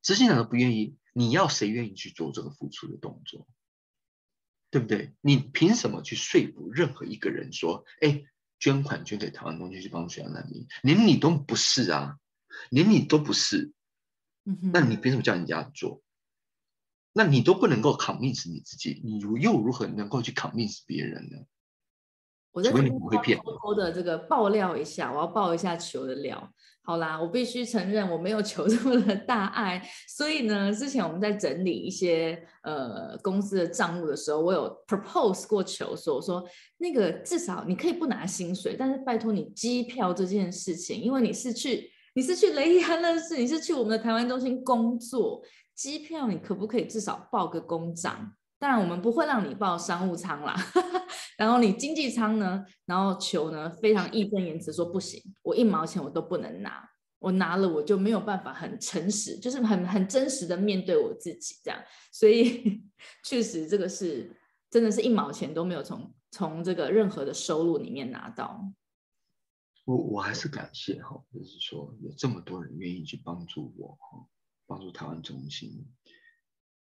[0.00, 3.46] 执行长都不愿意，你要谁愿意去做这个付出的动作？
[4.70, 5.12] 对不对？
[5.20, 8.22] 你凭什么去说服任何一个人说，哎，
[8.58, 10.66] 捐款捐给台湾东西去帮助难民？
[10.82, 12.18] 连你都不是啊，
[12.70, 13.74] 连你都不是，
[14.72, 16.02] 那你凭什么叫人家做？
[17.12, 21.38] 那你都不能够 convince 你自己，你又如何能够去 convince 别人呢？
[22.52, 22.78] 我在偷
[23.62, 26.52] 偷的这个爆料一下，我要爆一下球的料。
[26.82, 36.44] 好啦，我必须承认我没有球这么的大爱，所以呢，之前我们在整理一些呃公司的账目的时候，我有 propose 过球，说我说
[36.78, 45.40] 那个至少你可以不拿薪水，但是拜托你机票这件事情，因为你是去你是去雷安乐市，你是去我们的台湾中心工作，
[45.80, 48.34] 机票你可不可以至少报个公账？
[48.58, 50.54] 当然，我们不会让你报商务舱啦。
[51.38, 52.62] 然后你经济舱呢？
[52.84, 53.70] 然后球呢？
[53.80, 56.86] 非常义正言辞说不行，我一毛钱我都不能拿。
[57.18, 61.80] 我拿了我就没有办法很诚实，就是很很真实的面对我自己这样。
[62.12, 62.82] 所以
[63.24, 64.30] 确实这个是
[64.68, 68.62] 真的是一毛钱都没有从从这个任何的收入里面拿到。
[69.86, 74.26] 我我还是感谢哈，就是说有这么多人愿意去帮助我哈，
[74.70, 75.88] 帮助台湾中心。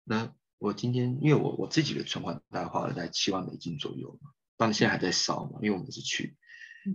[0.06, 0.34] 那。
[0.58, 6.38] 我今天因为我我自己的存款大概花了在七万美金左右嘛，当然现在还在烧嘛，因为我们是去，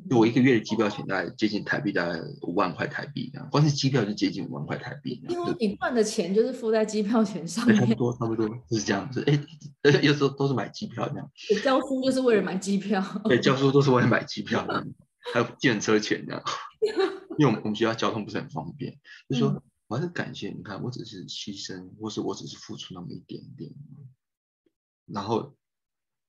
[0.08, 5.22] 我一个月的机票钱大概接近台币大概五万块台币这样，光是机票就接近五万块台币。
[5.28, 7.76] 因为你赚的钱就是付在机票钱上面。
[7.76, 11.30] 差不多差不多就是这样子，哎，有时候都是买机票这样。
[11.62, 13.04] 教书就是为了买机票。
[13.24, 14.66] 对，教书都是为了买机票，
[15.34, 16.42] 还有建车钱这样，
[17.38, 19.62] 因为我们我们学校交通不是很方便，就说。
[19.90, 23.72] 我还是感谢你看，我只是牺牲，或是我只是付出那么一点点，
[25.04, 25.56] 然后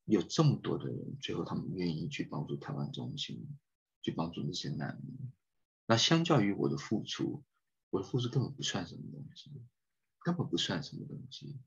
[0.06, 3.48] 有这么多的人，最后他们愿意去帮助台湾中心，
[4.02, 5.32] 去帮助那些难民。
[5.86, 7.44] 那相较于我的付出，
[7.92, 9.52] 我的付出根本不算什么东西，
[10.24, 11.60] 根本不算什么东西，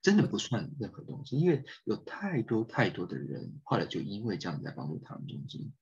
[0.00, 1.36] 真的不算任何东西。
[1.36, 5.74] 因为有太多太多的人，后来就因为这样在帮助台湾中心，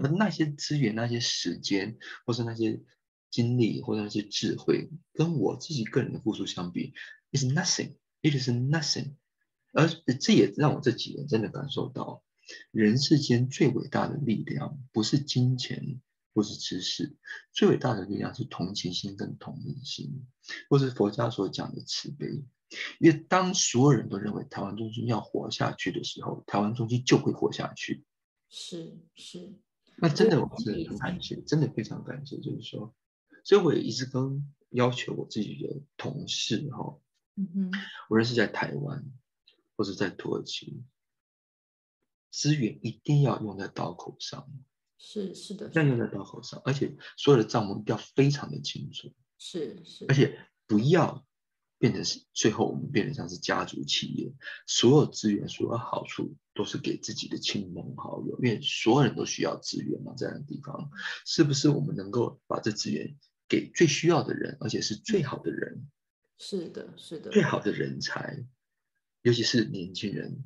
[0.00, 2.80] 而那些资源、那些时间，或是那些。
[3.32, 6.92] 经历或者那些智慧，跟我自己个人的付出相比
[7.32, 9.14] ，is nothing，it is nothing。
[9.72, 9.88] 而
[10.20, 12.22] 这也让我这几年真的感受到，
[12.70, 16.02] 人世间最伟大的力量不是金钱，
[16.34, 17.16] 不是知识，
[17.52, 20.26] 最伟大的力量是同情心跟同理心，
[20.68, 22.44] 或是佛家所讲的慈悲。
[23.00, 28.04] 因为当所有人都认为台湾中心要活下去的时候，台湾中心就会活下去。
[28.50, 29.54] 是是，
[29.96, 32.94] 那真的我是很感谢，真的非常感谢，就是说。
[33.44, 36.98] 所以我也一直跟要求我自己的同事哈，
[37.36, 37.70] 嗯哼，
[38.08, 39.04] 无论是在台湾
[39.76, 40.82] 或者在土耳其，
[42.30, 44.48] 资源一定要用在刀口上，
[44.96, 51.26] 是是的，要用在刀口上，而且所有的账目要非常的清楚，是是，而且不要
[51.78, 54.32] 变成是最后我们变成像是家族企业，
[54.66, 60.90] 所有资源所有好处都是给自己的亲朋好友，因为所有人都需要资源嘛，这样的地方。
[61.26, 63.18] 是不是我们能够把这资源？
[63.52, 65.86] 给最需要的人，而且是最好的人，
[66.38, 68.42] 是的，是的，最好的人才，
[69.20, 70.42] 尤其是年轻人，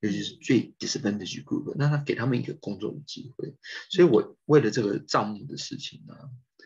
[0.00, 3.54] 尤其是最 disadvantaged group，那他给他们一个工作的机会。
[3.88, 6.14] 所以，我为了这个账目的事情呢，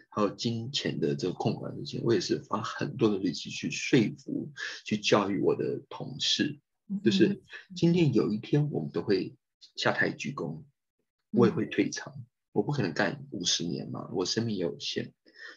[0.09, 4.51] 还有金钱的这个控管事情，我也是花很多的力气去说服、
[4.85, 6.59] 去教育我的同事，
[7.05, 7.45] 就是
[7.77, 9.37] 今天有一天我们都会
[9.77, 10.65] 下台鞠躬，
[11.31, 15.13] 我也会退场，我不可能干五十年嘛，我生命也有限。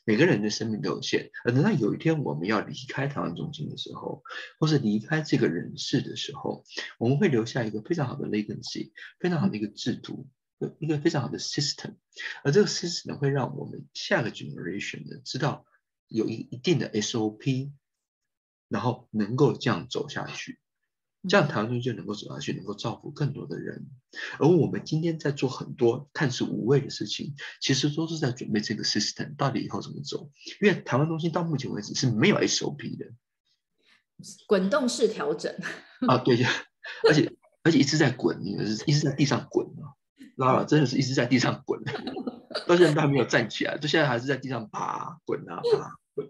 [0.05, 4.23] 每个人的生命都有限，而等到有一天我们要离开台湾中心的时候，
[4.59, 6.63] 或是离开这个人世的时候，
[6.97, 10.27] 我们会留下一个非常好的 legacy，非常好的一个制度，
[10.79, 11.95] 一个非常好的 system，
[12.43, 15.65] 而这个 system 会让我们下个 generation 呢知道
[16.07, 17.71] 有一一定的 SOP，
[18.67, 20.59] 然后能够这样走下去。
[21.27, 23.87] 这样台湾中心就能够走下去，能够造福更多的人。
[24.39, 30.31] 而我们今天在做很多看似无谓的事情，其实都是在准备这个 system 到底以后怎么走。
[30.61, 33.05] 因为台湾中心到目前为止是没有 SOP 的，
[34.47, 35.53] 滚动式调整
[36.07, 36.49] 啊，对呀，
[37.09, 39.99] 而且而且一直在滚，你是一直在地上滚啊，
[40.37, 41.83] 拉拉真的是一直在地上滚，
[42.65, 46.29] 到现在都还没有站起来，就现在还是在地上爬滚啊爬滚，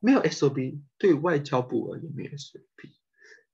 [0.00, 2.92] 没有 SOP，对外交部而言没有 SOP。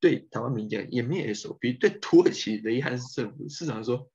[0.00, 4.08] 对台湾民间也没有 SOP，对土耳其雷汉市政府市长说，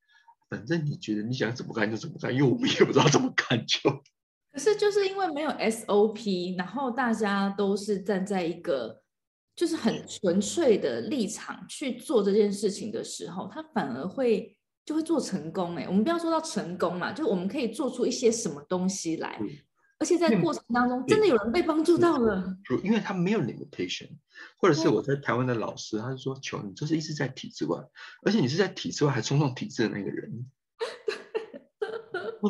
[0.49, 3.89] 反正你觉得你想怎么干就怎么干，因为我们也不知道怎么干就。
[4.51, 9.01] 可是就是因为没有 SOP，然后大家都是站在一个
[9.55, 14.55] 就是很纯粹的立场去做这件事情的时候，他反而会
[14.85, 15.75] 就会做成功。
[15.77, 19.39] 哎，我们不要说到成功嘛，就我们可以做出一些什么东西来，
[20.01, 22.57] 而且在过程当中真的有人被帮助到了。
[22.83, 24.09] 因为他没有 limitation，
[24.57, 27.77] 或者是我在台湾的老师，他就说：“求你就是一直在体制外，
[28.23, 30.49] 而且你是在体制外还冲撞体制的那个人。”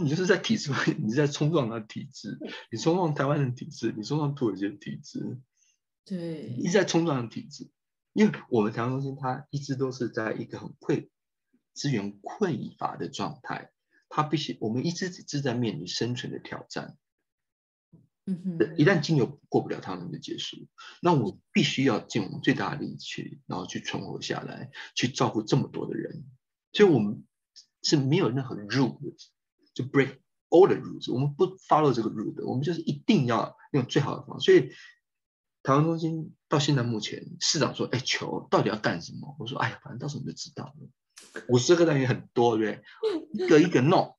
[0.01, 2.39] 你就是在体制外，你在冲撞他的体制，
[2.71, 5.37] 你冲撞台湾的体制，你冲撞土耳其的体制，
[6.05, 7.69] 对，一直在冲撞体制。
[8.13, 11.09] 因为我们台湾中心，它一直都是在一个很匮
[11.73, 13.71] 资源匮乏的状态，
[14.07, 16.97] 它必须我们一直是在面临生存的挑战。
[18.25, 20.67] 嗯哼，一旦金牛过不了，他们的结束。
[21.01, 26.23] 那我必须要尽我们最大的力气，然后去存活下来，去照顾这么多的人。
[26.73, 27.23] 所以我们
[27.81, 28.97] 是没有任何 rule
[29.73, 30.19] 就 break
[30.49, 34.39] all the rules，我们不 follow 这个 rule，的我们就是一定要用最好的方法。
[34.39, 34.71] 所以
[35.63, 40.89] 台湾中心到现在目前，市长说：“哎，球到底要干什么？”我说：“哎呀，反正到时候你就知道了。”
[41.47, 42.81] 五十个单元很多，对
[43.31, 43.45] 不对？
[43.45, 44.17] 一个一个弄，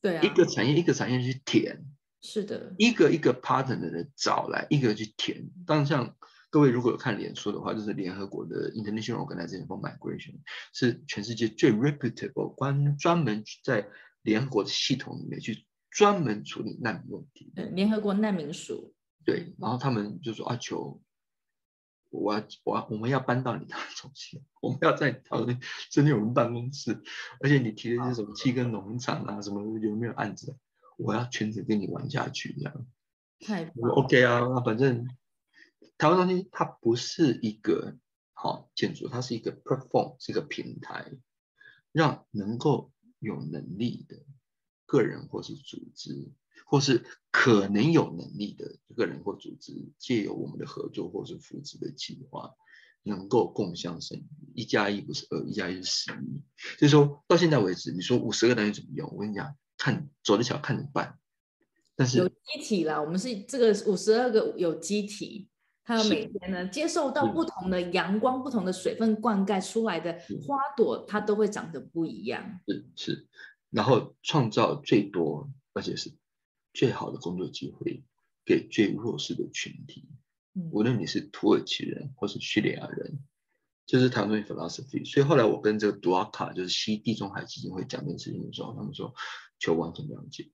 [0.00, 1.84] 对啊，一个产业一个产业去填，
[2.26, 5.48] 是的，一个一个 partner 的找来，一个去填。
[5.64, 6.16] 当然，像
[6.50, 10.34] 各位如果有看脸书的话，就是联合国的 International Organization for Migration，
[10.72, 13.88] 是全世界最 reputable 关专门在。
[14.26, 17.52] 联合国的系统里面去专门处理难民问题。
[17.54, 18.92] 对，联合国难民署。
[19.24, 21.00] 对，然后他们就说：“啊求，
[22.10, 25.60] 我要我要我们要搬到你的中心，我们要在讨论
[25.92, 27.00] 真的有人办公室，
[27.38, 30.56] 而且你提的是什么七根农场啊，什么有没有案子？
[30.96, 32.86] 我要全程跟你玩下去，这样。”
[33.40, 35.06] 太 OK 啊，那反正
[35.96, 37.96] 台湾中心它不是一个
[38.32, 41.12] 好建筑，它是一个 platform，是一个平台，
[41.92, 42.92] 让能够。
[43.18, 44.18] 有能力的
[44.84, 46.30] 个人或是组织，
[46.66, 52.54] 或是可能有能力的个人或组织，借由我们的合作或是扶持的计划，
[53.02, 54.26] 能够共襄盛举。
[54.54, 56.42] 一加一不是二，一加一是十一。
[56.78, 59.10] 所以说到现在为止，你说五十个单元怎么用？
[59.14, 59.56] 我跟你讲，
[59.86, 61.16] 看走着瞧，看着办。
[61.94, 65.48] 但是有机体啦，我们是这个五十二个有机体。
[65.84, 70.12] 它每天呢，接受到不同的阳光、不同的水分灌溉出来的
[70.44, 72.58] 花朵，它都会长得不一样。
[72.66, 73.28] 是是，
[73.70, 76.12] 然后创造最多而且是
[76.72, 78.02] 最好的工作机会
[78.44, 80.08] 给最弱势的群体。
[80.72, 83.20] 无论你是土耳其人或是叙利亚人，
[83.86, 85.08] 就是谈论 philosophy。
[85.08, 89.14] 所以后来我跟这个杜阿卡，就是西地中海基金会讲这件事情的时候，他们说
[89.58, 90.50] 求完全了解。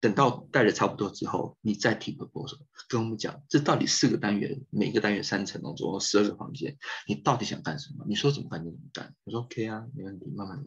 [0.00, 6.74] 等到带的差不多之后，你再提 proposal，跟我们讲，这到底四个单元，每个单元三层楼，总共十二个房间，
[7.06, 8.06] 你到底想干什么？
[8.08, 9.14] 你说怎么干就怎么干。
[9.24, 10.64] 我说 OK 啊，没问题，慢慢来。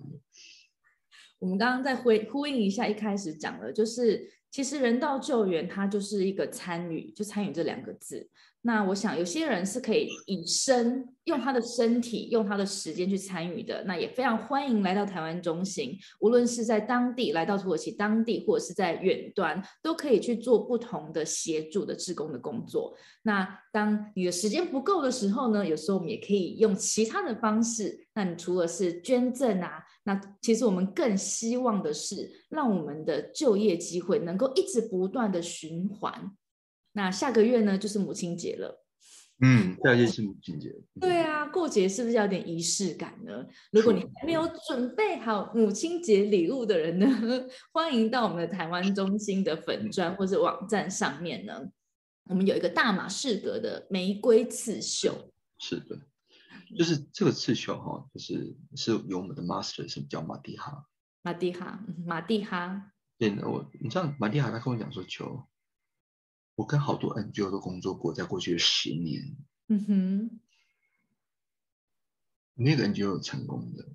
[1.39, 8.29] 我们刚刚在回呼应一下，一开始讲的就是，其实人道救援它就是一个参与，就参与这两个字。
[8.65, 22.95] 那我想有些人是可以以身用他的身体用他的时间去参与的，那也非常欢迎来到台湾中心，无论是在当地来到土耳其当地，或者是在远端，都可以去做不同的协助的志工的工作。
[23.23, 28.05] 那当你的时间不够的时候呢，有时候我们也可以用其他的方式。
[28.13, 36.31] 那你除了是捐赠啊，那其实我们更希望的是让我们的就业机会能够一直不断的循环。
[36.91, 38.83] 那下个月呢，就是母亲节了。
[39.41, 40.73] 嗯，下个月是母亲节。
[41.01, 43.45] 对啊，过节是不是有点仪式感呢？
[43.71, 47.07] 如果你还没有准备好母亲节礼物的人呢，
[47.73, 51.61] 欢迎到我们的台湾中心的粉砖或者网站上面呢，
[52.25, 55.31] 我们有一个大马士革的玫瑰刺绣。
[55.57, 55.97] 是的，
[56.75, 60.87] 就是这个刺绣哈，就是是由我们的 master 是叫马蒂哈。
[61.21, 62.91] 马蒂哈，马蒂哈。
[63.17, 65.45] 对，我你知道马蒂哈他跟我讲说球。
[66.55, 69.35] 我跟好多 NGO 都工作过，在过去的十年，
[69.69, 70.39] 嗯哼，
[72.53, 73.87] 没有 NGO 成功的，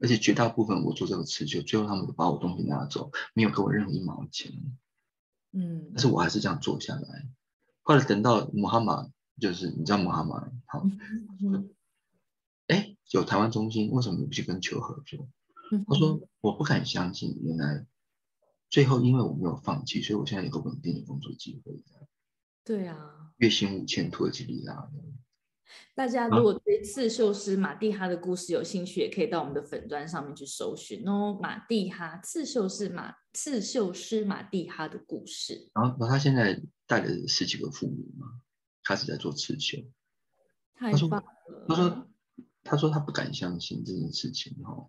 [0.00, 4.52] 而且绝大部分我做这个刺绣，最后他们都把我东西拿走，没有给我任何一毛钱，
[5.52, 7.28] 嗯，但是我还是这样做下来。
[7.82, 9.08] 后来等到穆哈马，
[9.38, 10.84] 就是你知道穆哈马，好，
[12.68, 15.28] 哎，有台湾中心，为什么不去跟球合作？
[15.88, 17.86] 他说我不敢相信，原来。
[18.70, 21.80] 最后，因为我没有放弃，所以我现在有个稳定的工作机会。
[22.64, 22.98] 对啊，
[23.36, 24.90] 月薪五千土耳其里拉。
[25.94, 31.38] 大家如果对刺绣师马蒂哈的故事有兴趣，也可以到我们的粉砖上面去搜寻哦。
[31.40, 35.70] 马蒂哈刺绣师马刺绣师马蒂哈的故事。
[35.74, 38.26] 然后，然后他现在带了十几个妇女嘛，
[38.82, 39.84] 开始在做刺绣。
[40.74, 41.66] 太棒了！
[41.68, 42.08] 他说
[42.64, 44.88] ：“他说他不敢相信这件事情哈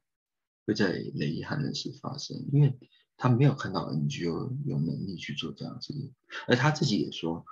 [0.66, 2.76] 会在雷汉的时发生，因为。”
[3.18, 6.14] 他没有看到 NGO 有能力去做这样的事情，
[6.50, 7.46] 而他自己也说，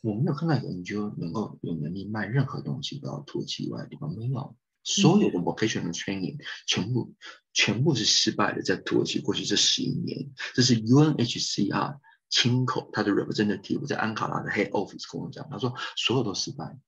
[0.00, 4.56] 我没有看到有 NGO 能够有能力卖任何东西到土耳其以外的地方，没有。
[4.82, 7.14] 所有的 vocational training 全部
[7.52, 11.98] 全部是失败的，在土耳其过去这十一年，这是 UNHCR
[12.30, 16.78] 亲口他的 representative 在安卡拉的 head office 跟我讲，他说所有都失败，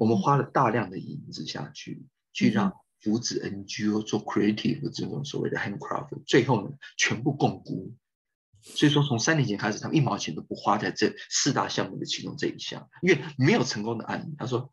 [0.00, 7.94] 我们花了大量的银子下去，去让福祉 NGO 做 creative 这种所谓的 handcraft，最后呢全部共估。
[8.62, 14.34] 所以说，从三年前开始，他们一毛钱都不花在这四大项目的其中这一项，因为没有成功的案例。
[14.38, 14.72] 他说：“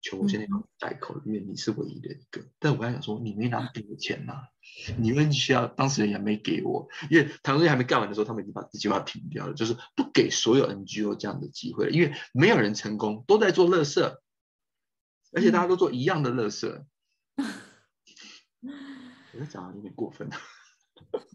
[0.00, 0.46] 求我现在
[0.78, 4.48] 代口，因为你是唯一的一个。”但我刚想说，你没拿给我钱呐，
[4.98, 14.22] 你们需要当时人也没给我，因为唐人还没干完的时候，他们已经把这句话停掉了，就是不给所有 NGO 这样的机会了，因为没有人成功，都在做乐色，
[15.32, 16.86] 而且大家都做一样的乐色。
[18.62, 20.36] 我讲的有点过分了。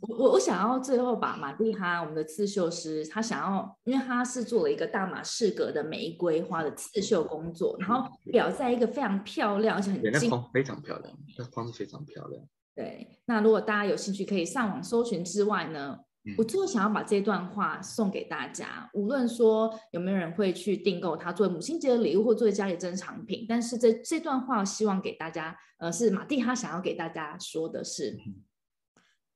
[0.01, 12.43] 我我我想要最后把马蒂哈我们的刺绣师，他想要，因为他是做了一个大马士革的玫瑰花的刺绣工作，然后裱在一个非常漂亮而且很精，非常漂亮，那框是非常漂亮。
[12.75, 15.97] 对，那如果大家有兴趣，可以上网搜寻之外呢，
[16.37, 28.17] 我最后想要把这段话送给大家，无论说有没有人会去订购它作为母亲节的礼物或作为家里珍藏品，但是这这段话希望给大家，呃，是马蒂哈想要给大家说的是。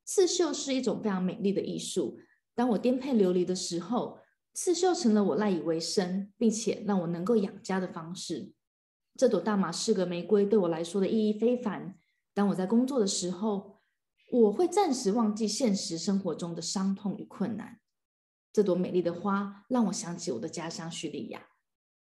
[0.10, 2.19] 刺绣是一种非常美丽的艺术。
[2.56, 4.18] 当我颠沛流离的时候，
[4.56, 8.52] 刺绣成了我赖以为生，并且让我能够养家的方式。
[9.15, 11.95] 这朵大马士革玫瑰对我来说的意义非凡。
[12.34, 13.77] 当我在工作的时候，
[14.31, 17.80] 我会暂时忘记现实生活中的伤痛与困难。
[18.52, 21.40] 这朵美丽的花让我想起我的家乡叙利亚，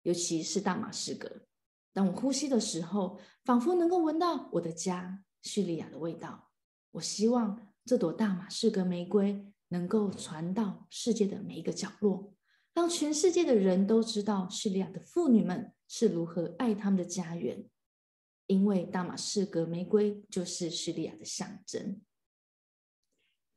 [0.02, 1.47] 尤其是大马士革。
[1.94, 6.51] 当我呼吸的时候，仿佛能够闻到我的家叙利亚的味道。
[6.90, 7.66] 我希望。
[7.85, 12.32] 这朵大马士革玫瑰能够传到世界的每一个角落，
[12.73, 17.65] 让全世界的人都知道叙利亚的妇女们是如何爱他们的家园。
[18.47, 22.01] 因为大马士革玫瑰就是叙利亚的象征。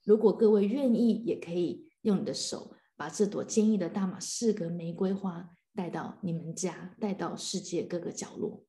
[0.04, 8.64] 如果各位愿意，也可以用你的手把这朵坚毅的大马士革玫瑰花带到你们家，带到世界各个角落。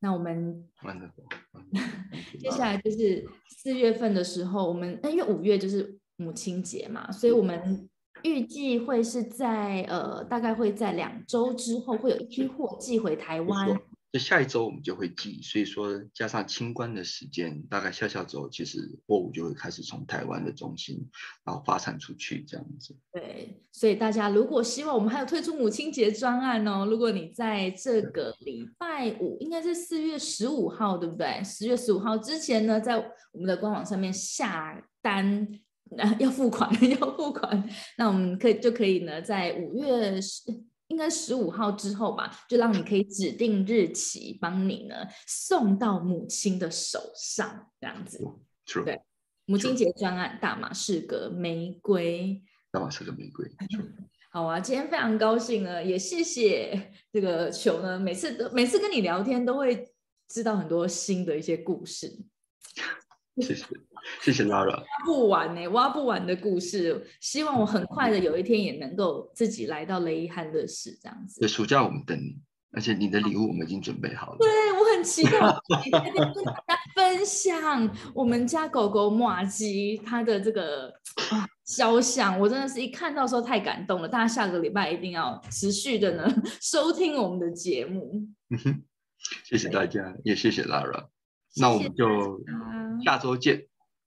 [0.00, 0.64] 那我们
[2.38, 7.88] 接下来就是四月份的时候，我们因为五月就是母亲节嘛，所以我们
[8.22, 13.78] 预计会是在呃，大概会在两周之后会有一批货寄回台湾。
[14.12, 21.06] 下一周我们就会寄，所以说加上清关的时间，大概下下周其实货物就会开始从台湾的中心
[21.44, 22.96] 然后发散出去这样子。
[23.12, 31.42] 对，所以大家如果希望我们还有推出母亲节专案哦，如果你在这个礼拜五，应该是四月十五号，对不对？
[31.44, 32.96] 十月十五号之前呢，在
[33.32, 35.46] 我们的官网上面下单，
[36.18, 37.68] 要付款， 要付款，
[37.98, 40.42] 那我们可以就可以呢，在五月十。
[40.88, 44.96] 应该十五号之后吧，就让你可以指定日期，帮你呢
[45.26, 48.24] 送到母亲的手上，这样子。
[48.84, 49.00] 对，
[49.46, 53.50] 母亲节专案，大马士革玫瑰，大马士革玫瑰。
[54.30, 59.92] 好啊，今天非常高兴呢，也谢谢这个球呢，每次都每次跟你聊天都会
[60.28, 62.16] 知道很多新的一些故事。
[63.40, 63.64] 谢谢。
[64.22, 67.06] 谢谢 Lara，挖不完呢，挖不完的故事。
[67.20, 71.40] 希望我很快的有一天也能够自己来到雷伊汉乐市这样子。
[71.40, 72.38] 对，暑假我们等你，
[72.72, 74.38] 而且你的礼物我们已经准备好了。
[74.38, 80.88] 对，我很期待跟大家分享我们家狗狗马吉它的这个
[81.30, 82.38] 啊肖像。
[82.38, 84.08] 我真的是一看到时候太感动了。
[84.08, 88.26] 大家下个礼拜一定要持续的呢收听我们的节目。
[88.50, 88.82] 嗯哼，
[89.44, 91.08] 谢谢大家，也谢谢 Lara。
[91.58, 92.40] 那我们就
[93.04, 93.66] 下周见。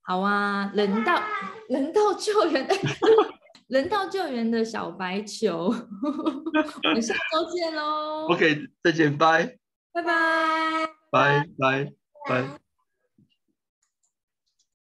[0.09, 1.21] 好啊，人道
[1.67, 2.75] 人道救援的
[3.67, 8.25] 人道救援的小白球， 我们下周见喽。
[8.27, 9.55] OK，再见，拜
[9.93, 11.93] 拜拜拜拜
[12.27, 12.68] 拜。